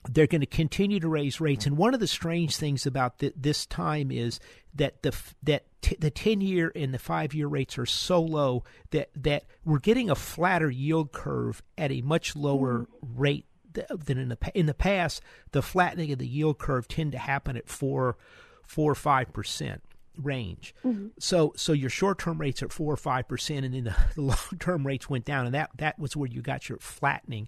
[0.10, 3.34] they're going to continue to raise rates, and one of the strange things about th-
[3.36, 4.40] this time is
[4.76, 8.64] that the that t- the ten year and the five year rates are so low
[8.92, 13.20] that that we're getting a flatter yield curve at a much lower mm-hmm.
[13.20, 15.22] rate than in the in the past.
[15.52, 18.18] The flattening of the yield curve tend to happen at four
[18.64, 19.82] four or five percent
[20.22, 20.76] range.
[20.86, 21.08] Mm-hmm.
[21.20, 24.22] So so your short term rates are four or five percent, and then the, the
[24.22, 27.48] long term rates went down, and that that was where you got your flattening.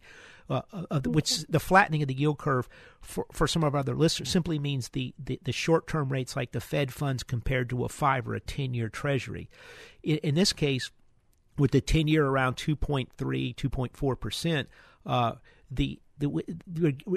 [0.49, 2.69] Uh, of the, which the flattening of the yield curve
[3.01, 6.37] for, for some of our other listeners simply means the, the, the short term rates
[6.37, 9.49] like the Fed funds compared to a five or a 10 year treasury.
[10.03, 10.89] In, in, this case,
[11.57, 14.67] with the 10 year around 2.3, 2.4%,
[15.05, 15.33] uh,
[15.69, 16.43] the the,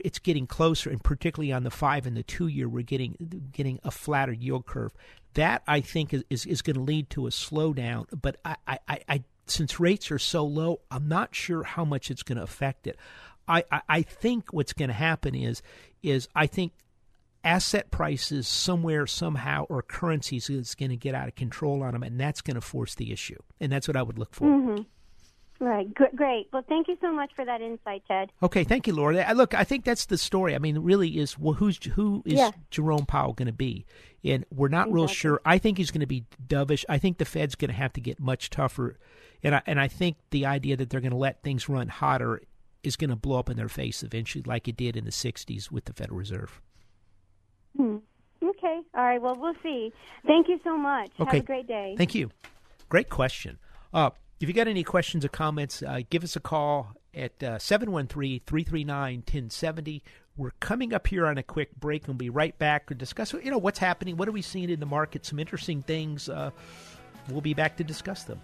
[0.05, 3.81] it's getting closer, and particularly on the five and the two year, we're getting getting
[3.83, 4.93] a flatter yield curve.
[5.35, 8.07] That I think is is, going to lead to a slowdown.
[8.21, 8.79] But I, I,
[9.09, 12.87] I since rates are so low, I'm not sure how much it's going to affect
[12.87, 12.97] it.
[13.47, 15.63] I, I, I think what's going to happen is
[16.03, 16.73] is I think
[17.45, 22.03] asset prices somewhere somehow or currencies is going to get out of control on them,
[22.03, 23.39] and that's going to force the issue.
[23.61, 24.47] And that's what I would look for.
[24.47, 24.83] Mm-hmm.
[25.61, 25.93] Right.
[25.95, 26.49] Great.
[26.55, 28.33] Well, thank you so much for that insight, Ted.
[28.43, 28.65] Okay.
[28.65, 29.27] Thank you, Laura.
[29.35, 30.55] Look, I think that's the story.
[30.55, 32.53] I mean, really is well, who's who is yeah.
[32.71, 33.85] Jerome Powell going to be?
[34.25, 34.95] And we're not exactly.
[34.95, 35.41] real sure.
[35.45, 36.87] I think he's going to be dovish.
[36.89, 38.97] I think the Fed's going to have to get much tougher,
[39.43, 42.41] and I, and I think the idea that they're going to let things run hotter
[42.83, 45.71] is going to blow up in their face eventually, like it did in the '60s
[45.71, 46.63] with the Federal Reserve.
[47.77, 47.99] Hmm.
[48.43, 48.81] Okay.
[48.95, 49.21] All right.
[49.21, 49.93] Well, we'll see.
[50.27, 51.11] Thank you so much.
[51.21, 51.37] Okay.
[51.37, 51.95] Have a great day.
[51.99, 52.31] Thank you.
[52.89, 53.59] Great question.
[53.93, 54.11] Uh,
[54.41, 58.41] if you got any questions or comments, uh, give us a call at uh, 713
[58.47, 60.03] 339 1070.
[60.37, 63.35] We're coming up here on a quick break and we'll be right back to discuss
[63.35, 66.31] you know what's happening, what are we seeing in the market, some interesting things.
[66.31, 66.51] Uh,
[67.29, 68.41] we'll be back to discuss them.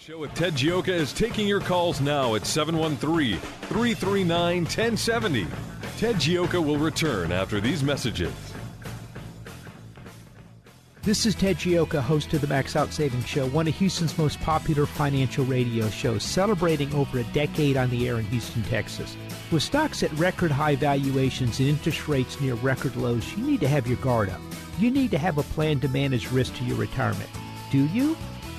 [0.00, 5.46] Show with Ted Gioka is taking your calls now at 713 339 1070.
[5.98, 8.32] Ted Gioka will return after these messages.
[11.02, 14.40] This is Ted Gioka, host of the Max Out Savings Show, one of Houston's most
[14.40, 19.14] popular financial radio shows, celebrating over a decade on the air in Houston, Texas.
[19.52, 23.68] With stocks at record high valuations and interest rates near record lows, you need to
[23.68, 24.40] have your guard up.
[24.78, 27.28] You need to have a plan to manage risk to your retirement.
[27.70, 28.16] Do you?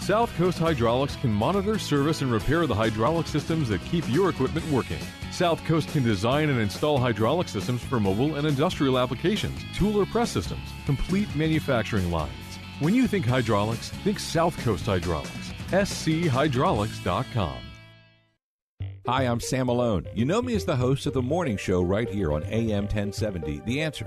[0.00, 4.66] South Coast Hydraulics can monitor, service, and repair the hydraulic systems that keep your equipment
[4.70, 4.98] working.
[5.30, 10.06] South Coast can design and install hydraulic systems for mobile and industrial applications, tool or
[10.06, 12.32] press systems, complete manufacturing lines.
[12.80, 15.52] When you think hydraulics, think South Coast Hydraulics.
[15.68, 17.58] SCHydraulics.com.
[19.06, 20.06] Hi, I'm Sam Malone.
[20.14, 23.62] You know me as the host of the morning show right here on AM 1070,
[23.66, 24.06] The Answer.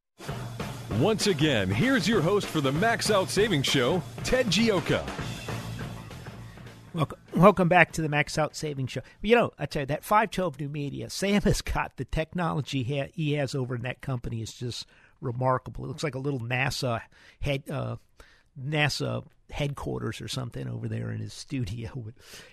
[0.99, 5.07] Once again, here's your host for the Max Out Savings Show, Ted Gioka.
[6.93, 8.99] Welcome, welcome back to the Max Out Savings Show.
[9.21, 11.09] You know, I tell you that five twelve new media.
[11.09, 14.85] Sam has got the technology he has over in that company is just
[15.21, 15.85] remarkable.
[15.85, 17.01] It looks like a little NASA
[17.39, 17.95] head uh,
[18.59, 22.03] NASA headquarters or something over there in his studio.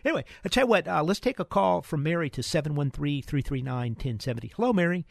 [0.05, 0.87] anyway, I tell you what.
[0.87, 4.53] Uh, let's take a call from Mary to 713-339-1070.
[4.55, 5.05] Hello, Mary.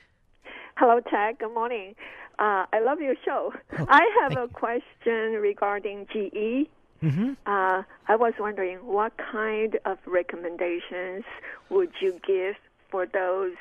[0.78, 1.40] Hello, Ted.
[1.40, 1.96] Good morning.
[2.40, 3.54] Uh, I love your show.
[3.80, 6.70] Oh, I have a question regarding GE.
[7.04, 7.34] Mm-hmm.
[7.46, 11.24] Uh, I was wondering what kind of recommendations
[11.70, 12.56] would you give
[12.90, 13.56] for those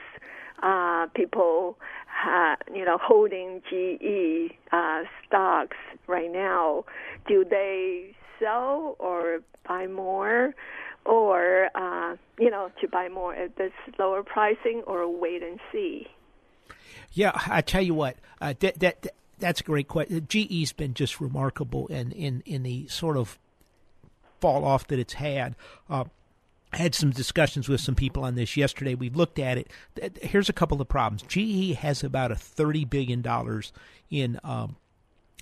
[0.63, 1.79] uh, people,
[2.27, 6.85] uh, you know, holding GE uh, stocks right now?
[7.27, 10.55] Do they sell or buy more,
[11.05, 16.07] or uh, you know, to buy more at this lower pricing, or wait and see?
[17.13, 19.07] Yeah, I tell you what, uh, that, that
[19.39, 20.27] that's a great question.
[20.29, 23.39] GE's been just remarkable in in in the sort of
[24.41, 25.55] fall off that it's had.
[25.89, 26.05] Uh,
[26.73, 28.95] had some discussions with some people on this yesterday.
[28.95, 29.71] We looked at it.
[30.21, 31.23] Here's a couple of problems.
[31.23, 33.73] GE has about a thirty billion dollars
[34.11, 34.77] in um,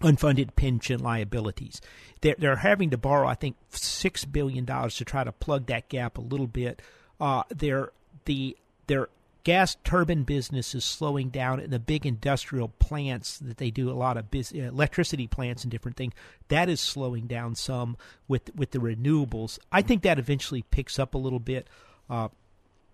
[0.01, 1.81] unfunded pension liabilities.
[2.21, 5.89] They're, they're having to borrow, I think, six billion dollars to try to plug that
[5.89, 6.83] gap a little bit.
[7.21, 7.91] Uh, they're
[8.25, 8.57] the
[8.87, 9.09] their
[9.45, 13.93] gas turbine business is slowing down and the big industrial plants that they do a
[13.93, 16.15] lot of biz- electricity plants and different things
[16.49, 19.59] that is slowing down some with with the renewables.
[19.71, 21.69] I think that eventually picks up a little bit
[22.11, 22.29] uh,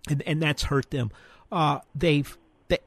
[0.09, 1.11] and and that's hurt them.
[1.51, 2.36] Uh, they've
[2.68, 2.78] they,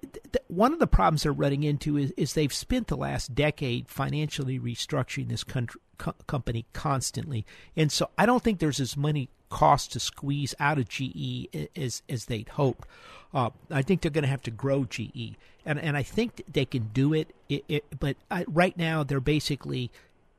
[0.48, 4.58] one of the problems they're running into is, is they've spent the last decade financially
[4.58, 7.46] restructuring this country, co- company constantly,
[7.76, 11.48] and so I don't think there's as many costs to squeeze out of GE
[11.78, 12.88] as as they'd hoped.
[13.34, 16.66] Uh, I think they're going to have to grow GE, and and I think they
[16.66, 17.34] can do it.
[17.48, 19.92] it, it but I, right now they're basically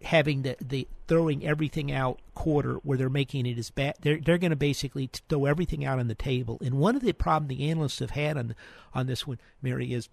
[0.03, 3.95] having the, the throwing everything out quarter where they're making it as bad.
[4.01, 6.59] They're they're going to basically throw everything out on the table.
[6.61, 8.57] And one of the problems the analysts have had on
[8.93, 10.09] on this one, Mary, is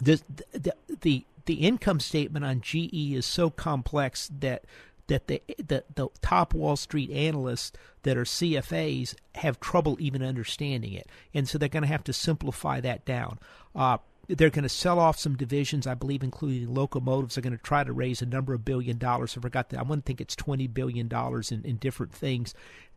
[0.00, 0.22] the
[0.52, 4.64] the the, the income statement on GE is so complex that
[5.08, 7.72] that the, the the top Wall Street analysts
[8.02, 12.12] that are CFAs have trouble even understanding it, and so they're going to have to
[12.12, 13.38] simplify that down.
[13.74, 13.98] Uh,
[14.28, 17.34] they're going to sell off some divisions, I believe, including locomotives.
[17.34, 19.36] They're going to try to raise a number of billion dollars.
[19.36, 19.80] I forgot that.
[19.80, 22.54] I want to think it's twenty billion dollars in, in different things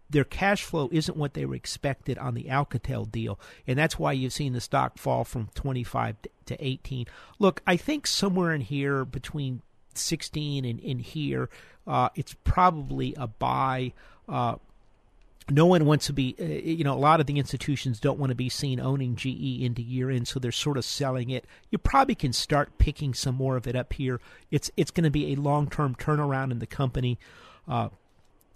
[0.10, 4.12] their cash flow isn't what they were expected on the Alcatel deal, and that's why
[4.12, 7.08] you've seen the stock fall from 25 to 18.
[7.40, 9.62] Look, I think somewhere in here between
[9.96, 11.50] 16 and in here,
[11.88, 13.94] uh, it's probably a buy.
[14.30, 14.56] Uh,
[15.50, 18.30] no one wants to be, uh, you know, a lot of the institutions don't want
[18.30, 21.46] to be seen owning GE into year end, so they're sort of selling it.
[21.70, 24.20] You probably can start picking some more of it up here.
[24.52, 27.20] It's it's going to be a long term turnaround in the company.
[27.68, 27.90] Uh,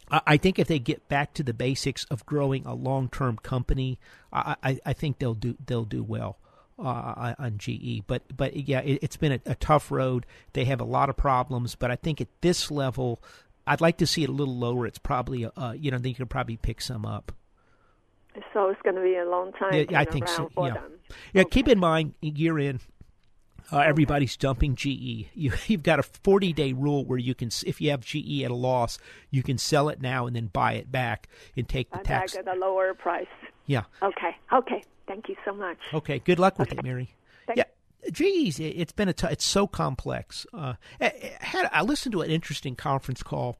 [0.09, 3.99] I think if they get back to the basics of growing a long term company,
[4.31, 6.37] I, I, I, think they'll do they'll do well
[6.79, 8.03] uh, on GE.
[8.07, 10.25] But but yeah, it, has been a, a, tough road.
[10.53, 13.21] They have a lot of problems, but I think at this level,
[13.67, 14.87] I'd like to see it a little lower.
[14.87, 17.31] It's probably uh, you know then you could probably pick some up.
[18.53, 19.73] So it's going to be a long time.
[19.73, 20.49] Yeah, I think so.
[20.57, 20.91] yeah, them.
[21.33, 21.41] yeah.
[21.41, 21.49] Okay.
[21.49, 22.79] Keep in mind, year in.
[23.71, 25.27] Uh, everybody's dumping GE.
[25.33, 28.51] You, have got a 40 day rule where you can, if you have GE at
[28.51, 28.97] a loss,
[29.29, 32.47] you can sell it now and then buy it back and take the tax at
[32.47, 33.27] a lower price.
[33.65, 33.83] Yeah.
[34.01, 34.37] Okay.
[34.53, 34.83] Okay.
[35.07, 35.77] Thank you so much.
[35.93, 36.19] Okay.
[36.19, 36.77] Good luck with okay.
[36.77, 37.09] it, Mary.
[37.45, 37.65] Thank yeah.
[38.11, 40.45] Geez, it's been a t- it's so complex.
[40.53, 43.57] Uh, I, had, I listened to an interesting conference call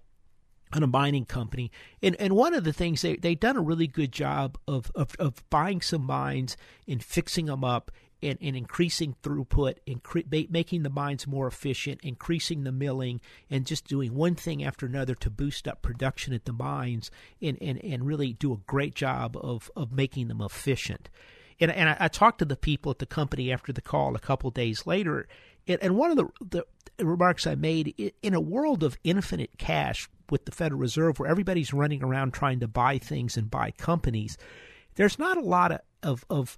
[0.73, 1.71] on a mining company,
[2.01, 5.15] and and one of the things they they've done a really good job of of,
[5.19, 6.55] of buying some mines
[6.87, 12.63] and fixing them up and, and increasing throughput, incre- making the mines more efficient, increasing
[12.63, 16.53] the milling, and just doing one thing after another to boost up production at the
[16.53, 17.11] mines
[17.41, 21.09] and, and, and really do a great job of, of making them efficient.
[21.59, 24.19] And, and I, I talked to the people at the company after the call a
[24.19, 25.27] couple days later,
[25.67, 26.63] and, and one of the,
[26.97, 31.29] the remarks I made in a world of infinite cash with the Federal Reserve, where
[31.29, 34.37] everybody's running around trying to buy things and buy companies,
[34.95, 36.57] there's not a lot of, of, of,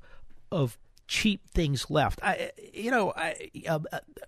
[0.51, 0.77] of
[1.09, 2.19] cheap things left.
[2.23, 3.81] I, you know, I, a,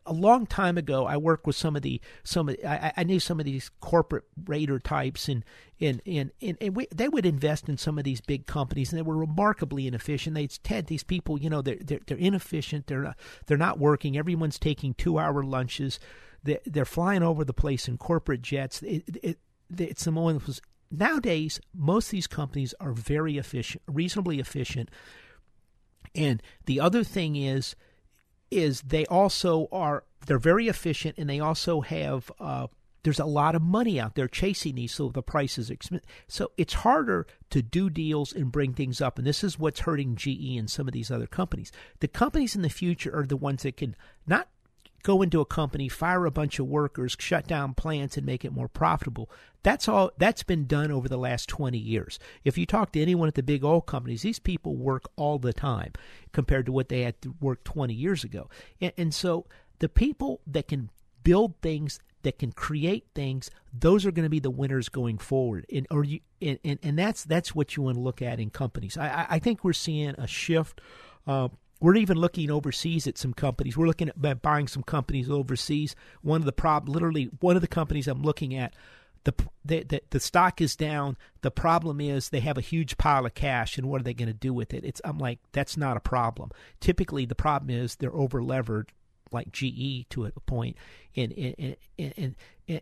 [0.08, 3.20] a, long time ago, I worked with some of the some of I, I knew
[3.20, 5.46] some of these corporate raider types, and
[5.80, 8.98] and and and, and we, they would invest in some of these big companies, and
[8.98, 10.34] they were remarkably inefficient.
[10.34, 12.88] They Ted, these people, you know, they're they're, they're inefficient.
[12.88, 14.18] They're not, they're not working.
[14.18, 16.00] Everyone's taking two hour lunches.
[16.44, 18.82] They're, they're flying over the place in corporate jets.
[18.82, 19.40] It, it,
[19.78, 24.90] it's the was nowadays most of these companies are very efficient, reasonably efficient
[26.16, 27.76] and the other thing is,
[28.50, 32.68] is they also are they're very efficient, and they also have uh,
[33.04, 36.08] there's a lot of money out there chasing these, so the prices expensive.
[36.28, 40.16] So it's harder to do deals and bring things up, and this is what's hurting
[40.16, 41.72] GE and some of these other companies.
[42.00, 43.96] The companies in the future are the ones that can
[44.28, 44.50] not
[45.04, 48.54] go into a company, fire a bunch of workers, shut down plants, and make it
[48.54, 49.30] more profitable.
[49.64, 50.12] That's all.
[50.18, 52.20] That's been done over the last 20 years.
[52.44, 55.54] If you talk to anyone at the big oil companies, these people work all the
[55.54, 55.94] time
[56.32, 58.50] compared to what they had to work 20 years ago.
[58.80, 59.46] And, and so
[59.80, 60.90] the people that can
[61.24, 65.66] build things that can create things those are going to be the winners going forward
[65.74, 68.50] and or you and, and, and that's that's what you want to look at in
[68.50, 70.82] companies i i think we're seeing a shift
[71.28, 71.48] uh,
[71.82, 73.76] we're even looking overseas at some companies.
[73.76, 75.96] We're looking at buying some companies overseas.
[76.22, 78.74] One of the prob, literally, one of the companies I'm looking at,
[79.24, 79.34] the,
[79.66, 81.18] the the, the stock is down.
[81.42, 84.28] The problem is they have a huge pile of cash, and what are they going
[84.28, 84.84] to do with it?
[84.86, 86.52] It's I'm like that's not a problem.
[86.80, 88.92] Typically, the problem is they're over levered
[89.32, 90.78] like GE to a point,
[91.16, 92.36] and and, and and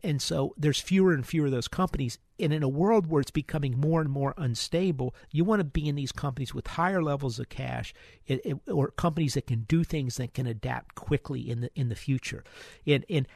[0.03, 2.17] and so there's fewer and fewer of those companies.
[2.39, 5.89] And in a world where it's becoming more and more unstable, you want to be
[5.89, 7.93] in these companies with higher levels of cash,
[8.27, 11.89] it, it, or companies that can do things that can adapt quickly in the in
[11.89, 12.43] the future.
[12.85, 13.27] And and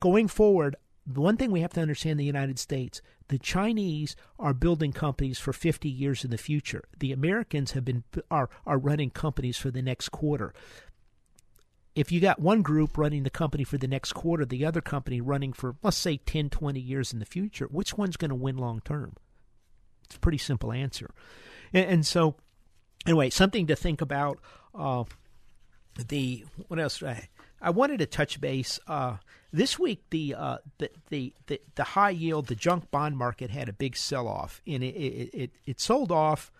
[0.00, 0.76] going forward,
[1.06, 4.92] the one thing we have to understand in the United States, the Chinese are building
[4.92, 6.84] companies for 50 years in the future.
[6.98, 10.52] The Americans have been are are running companies for the next quarter
[11.94, 15.20] if you got one group running the company for the next quarter, the other company
[15.20, 18.56] running for, let's say, 10, 20 years in the future, which one's going to win
[18.56, 19.14] long term?
[20.06, 21.10] It's a pretty simple answer.
[21.72, 22.36] And, and, so,
[23.06, 24.38] anyway, something to think about.
[24.74, 25.04] Uh,
[26.08, 27.02] the what else?
[27.02, 27.28] I,
[27.62, 28.80] I wanted to touch base.
[28.86, 29.18] Uh,
[29.52, 33.68] this week, the, uh, the, the the the high yield, the junk bond market had
[33.68, 36.50] a big sell off, and it it, it, it sold off.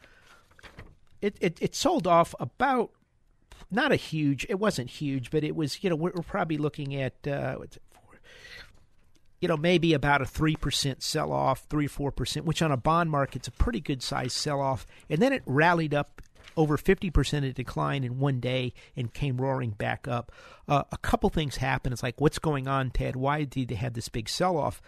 [1.20, 2.90] It, it, it sold off about
[3.70, 4.46] not a huge.
[4.48, 5.82] It wasn't huge, but it was.
[5.82, 8.00] You know, we're, we're probably looking at uh, what's it for?
[9.40, 12.76] You know, maybe about a three percent sell off, three four percent, which on a
[12.76, 16.22] bond market's a pretty good size sell off, and then it rallied up
[16.56, 20.32] over 50% of decline in one day and came roaring back up.
[20.68, 21.92] Uh, a couple things happened.
[21.92, 23.16] It's like, what's going on, Ted?
[23.16, 24.80] Why did they have this big sell off?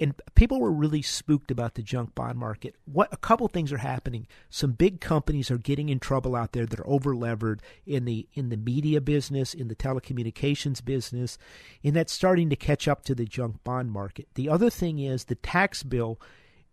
[0.00, 2.74] And people were really spooked about the junk bond market.
[2.84, 4.26] What a couple things are happening.
[4.50, 8.28] Some big companies are getting in trouble out there that are over levered in the
[8.34, 11.38] in the media business, in the telecommunications business,
[11.84, 14.28] and that's starting to catch up to the junk bond market.
[14.34, 16.20] The other thing is the tax bill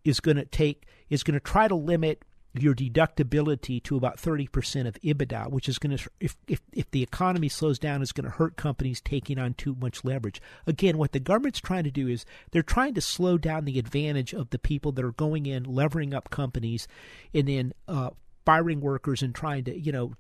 [0.04, 4.88] is going to take is going to try to limit your deductibility to about 30%
[4.88, 8.26] of EBITDA, which is going to, if, if, if the economy slows down, is going
[8.26, 10.42] to hurt companies taking on too much leverage.
[10.66, 14.34] Again, what the government's trying to do is they're trying to slow down the advantage
[14.34, 16.88] of the people that are going in, levering up companies,
[17.34, 18.10] and then uh,
[18.46, 20.14] firing workers and trying to, you know,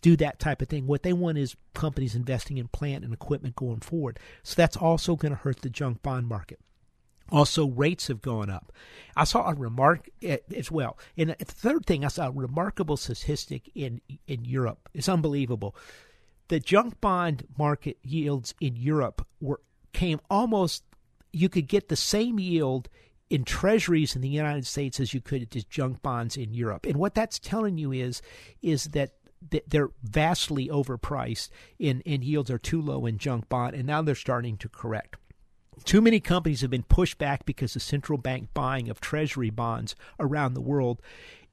[0.00, 0.86] do that type of thing.
[0.86, 4.18] What they want is companies investing in plant and equipment going forward.
[4.42, 6.58] So that's also going to hurt the junk bond market.
[7.30, 8.72] Also, rates have gone up.
[9.16, 10.08] I saw a remark
[10.54, 10.98] as well.
[11.16, 14.88] And the third thing, I saw a remarkable statistic in in Europe.
[14.94, 15.74] It's unbelievable.
[16.48, 19.60] The junk bond market yields in Europe were
[19.92, 20.84] came almost.
[21.32, 22.88] You could get the same yield
[23.28, 26.84] in treasuries in the United States as you could at junk bonds in Europe.
[26.84, 28.20] And what that's telling you is
[28.60, 29.12] is that
[29.68, 34.14] they're vastly overpriced and, and yields are too low in junk bond, and now they're
[34.14, 35.16] starting to correct.
[35.84, 39.94] Too many companies have been pushed back because of central bank buying of treasury bonds
[40.18, 41.00] around the world.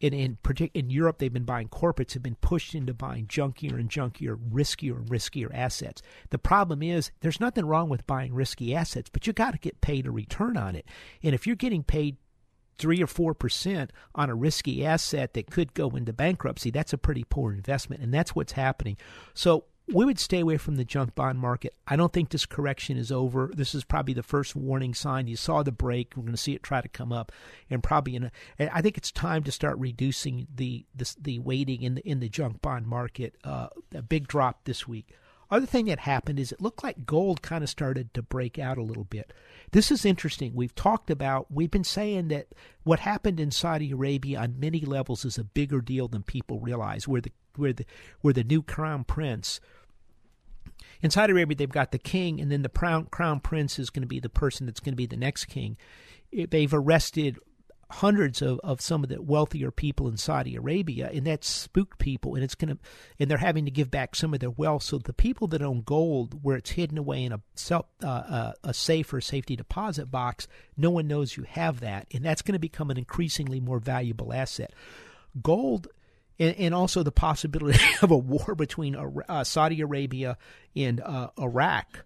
[0.02, 0.38] And in,
[0.74, 4.98] in Europe, they've been buying corporates have been pushed into buying junkier and junkier, riskier
[4.98, 6.02] and riskier assets.
[6.30, 9.82] The problem is there's nothing wrong with buying risky assets, but you got to get
[9.82, 10.86] paid a return on it.
[11.24, 12.18] And if you're getting paid
[12.78, 16.98] three or four percent on a risky asset that could go into bankruptcy, that's a
[16.98, 18.98] pretty poor investment, and that's what's happening.
[19.34, 21.74] So we would stay away from the junk bond market.
[21.88, 23.52] I don't think this correction is over.
[23.54, 25.28] This is probably the first warning sign.
[25.28, 26.14] You saw the break.
[26.16, 27.32] We're going to see it try to come up,
[27.70, 28.32] and probably in.
[28.60, 32.20] A, I think it's time to start reducing the the, the weighting in the in
[32.20, 33.36] the junk bond market.
[33.44, 35.14] Uh, a big drop this week.
[35.50, 38.78] Other thing that happened is it looked like gold kind of started to break out
[38.78, 39.32] a little bit.
[39.72, 40.54] This is interesting.
[40.54, 42.48] We've talked about, we've been saying that
[42.84, 47.08] what happened in Saudi Arabia on many levels is a bigger deal than people realize.
[47.08, 47.86] Where the where the
[48.22, 49.60] where the new crown prince
[51.02, 54.04] in Saudi Arabia, they've got the king, and then the crown, crown prince is going
[54.04, 55.78] to be the person that's going to be the next king.
[56.32, 57.38] They've arrested
[57.90, 62.36] hundreds of, of some of the wealthier people in Saudi Arabia, and that spooked people,
[62.36, 62.78] and it's going to,
[63.20, 64.84] and they're having to give back some of their wealth.
[64.84, 68.54] So the people that own gold, where it's hidden away in a self, uh, uh,
[68.64, 72.54] a safe or safety deposit box, no one knows you have that, and that's going
[72.54, 74.74] to become an increasingly more valuable asset.
[75.42, 75.88] Gold
[76.40, 80.38] and, and also the possibility of a war between uh, Saudi Arabia
[80.76, 82.06] and uh, Iraq.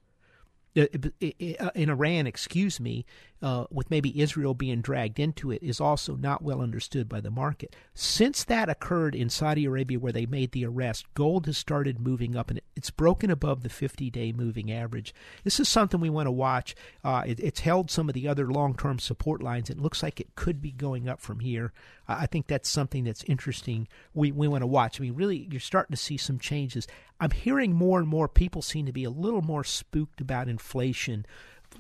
[0.76, 3.06] in Iran, excuse me,
[3.42, 7.32] uh, with maybe Israel being dragged into it, is also not well understood by the
[7.32, 7.76] market.
[7.94, 12.36] Since that occurred in Saudi Arabia, where they made the arrest, gold has started moving
[12.36, 15.14] up, and it's broken above the 50-day moving average.
[15.44, 16.76] This is something we want to watch.
[17.04, 19.70] Uh, it, it's held some of the other long-term support lines.
[19.70, 21.74] It looks like it could be going up from here.
[22.08, 23.88] I think that's something that's interesting.
[24.14, 25.00] We we want to watch.
[25.00, 26.88] I mean, really, you're starting to see some changes.
[27.20, 31.26] I'm hearing more and more people seem to be a little more spooked about inflation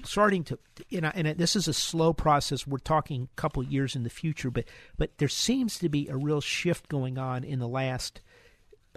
[0.04, 0.58] starting to
[0.90, 4.10] you know and this is a slow process we're talking a couple years in the
[4.10, 4.66] future but
[4.98, 8.22] but there seems to be a real shift going on in the last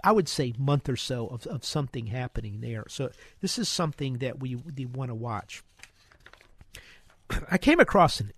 [0.03, 2.83] I would say month or so of, of something happening there.
[2.89, 5.63] So this is something that we, we want to watch.
[7.49, 8.33] I came across an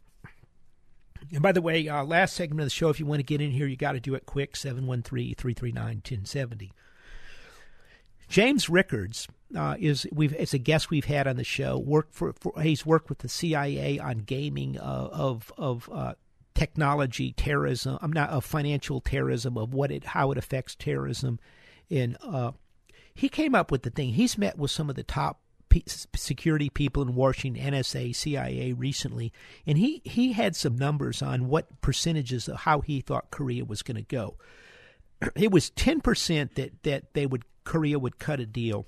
[1.32, 3.42] and by the way, uh, last segment of the show, if you want to get
[3.42, 6.72] in here, you got to do it quick 713 339 1070.
[8.28, 11.78] James Rickards uh, is we've a guest we've had on the show.
[11.78, 16.14] Worked for, for he's worked with the CIA on gaming uh, of of uh,
[16.54, 17.98] technology terrorism.
[18.02, 21.40] I'm not of financial terrorism of what it how it affects terrorism.
[21.90, 22.52] And uh,
[23.14, 24.10] he came up with the thing.
[24.10, 25.40] He's met with some of the top
[26.16, 29.32] security people in Washington, NSA, CIA recently,
[29.66, 33.84] and he he had some numbers on what percentages of how he thought Korea was
[33.84, 34.36] going to go.
[35.36, 38.86] It was ten percent that that they would Korea would cut a deal.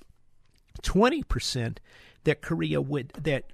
[0.82, 1.78] 20%
[2.24, 3.44] that Korea would that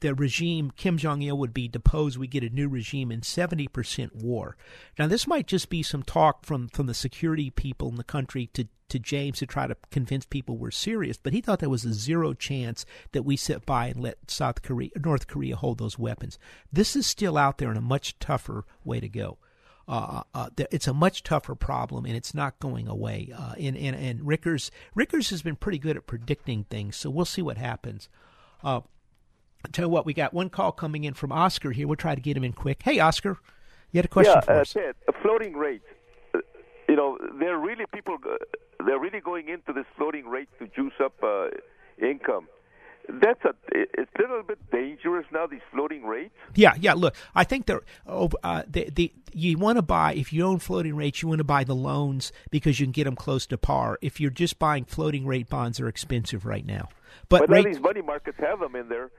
[0.00, 3.68] the regime Kim Jong Il would be deposed, we get a new regime, and seventy
[3.68, 4.56] percent war.
[4.98, 8.48] Now, this might just be some talk from from the security people in the country
[8.54, 11.84] to to James to try to convince people we're serious, but he thought there was
[11.84, 15.98] a zero chance that we sit by and let South Korea, North Korea hold those
[15.98, 16.38] weapons.
[16.70, 19.38] This is still out there in a much tougher way to go.
[19.92, 23.30] Uh, uh, it's a much tougher problem, and it's not going away.
[23.36, 27.26] Uh, and, and and Rickards Rickards has been pretty good at predicting things, so we'll
[27.26, 28.08] see what happens.
[28.64, 28.80] Uh,
[29.70, 31.86] tell you what, we got one call coming in from Oscar here.
[31.86, 32.80] We'll try to get him in quick.
[32.82, 33.36] Hey, Oscar,
[33.90, 34.72] you had a question yeah, for uh, us?
[34.72, 35.82] Ted, floating rate.
[36.34, 36.38] Uh,
[36.88, 38.16] you know, they're really people.
[38.86, 41.22] they're really going into this floating rate to juice up
[41.98, 42.48] income
[43.08, 46.34] that's a it's a little bit dangerous now these floating rates.
[46.54, 50.32] Yeah yeah look i think they're oh, uh, the, the you want to buy if
[50.32, 53.16] you own floating rates you want to buy the loans because you can get them
[53.16, 53.98] close to par.
[54.02, 56.88] If you're just buying floating rate bonds are expensive right now.
[57.28, 59.10] But, but rate, these money markets have them in there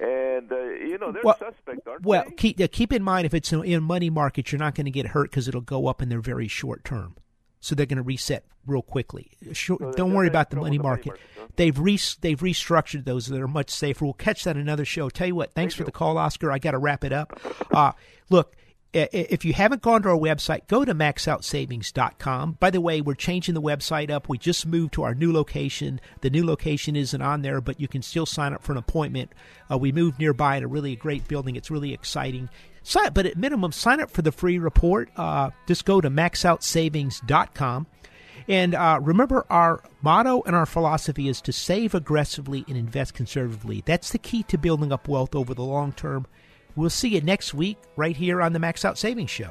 [0.00, 2.34] and uh, you know they're well, suspect, aren't well, they?
[2.34, 5.08] keep uh, keep in mind if it's in money markets, you're not going to get
[5.08, 7.14] hurt because it'll go up in their very short term
[7.64, 9.30] so they're going to reset real quickly.
[9.52, 11.06] Sure, so don't worry about the money market.
[11.06, 11.46] market huh?
[11.56, 14.04] They've re- they've restructured those that are much safer.
[14.04, 15.08] We'll catch that in another show.
[15.08, 15.86] Tell you what, thanks Thank for you.
[15.86, 16.52] the call, Oscar.
[16.52, 17.40] I got to wrap it up.
[17.72, 17.92] Uh,
[18.28, 18.54] look,
[18.92, 22.58] if you haven't gone to our website, go to maxoutsavings.com.
[22.60, 24.28] By the way, we're changing the website up.
[24.28, 26.00] We just moved to our new location.
[26.20, 29.32] The new location isn't on there, but you can still sign up for an appointment.
[29.70, 31.56] Uh, we moved nearby a really great building.
[31.56, 32.48] It's really exciting.
[32.84, 35.08] Sign, but at minimum, sign up for the free report.
[35.16, 37.86] Uh, just go to maxoutsavings.com.
[38.46, 43.82] And uh, remember, our motto and our philosophy is to save aggressively and invest conservatively.
[43.86, 46.26] That's the key to building up wealth over the long term.
[46.76, 49.50] We'll see you next week right here on the Max Out Savings Show.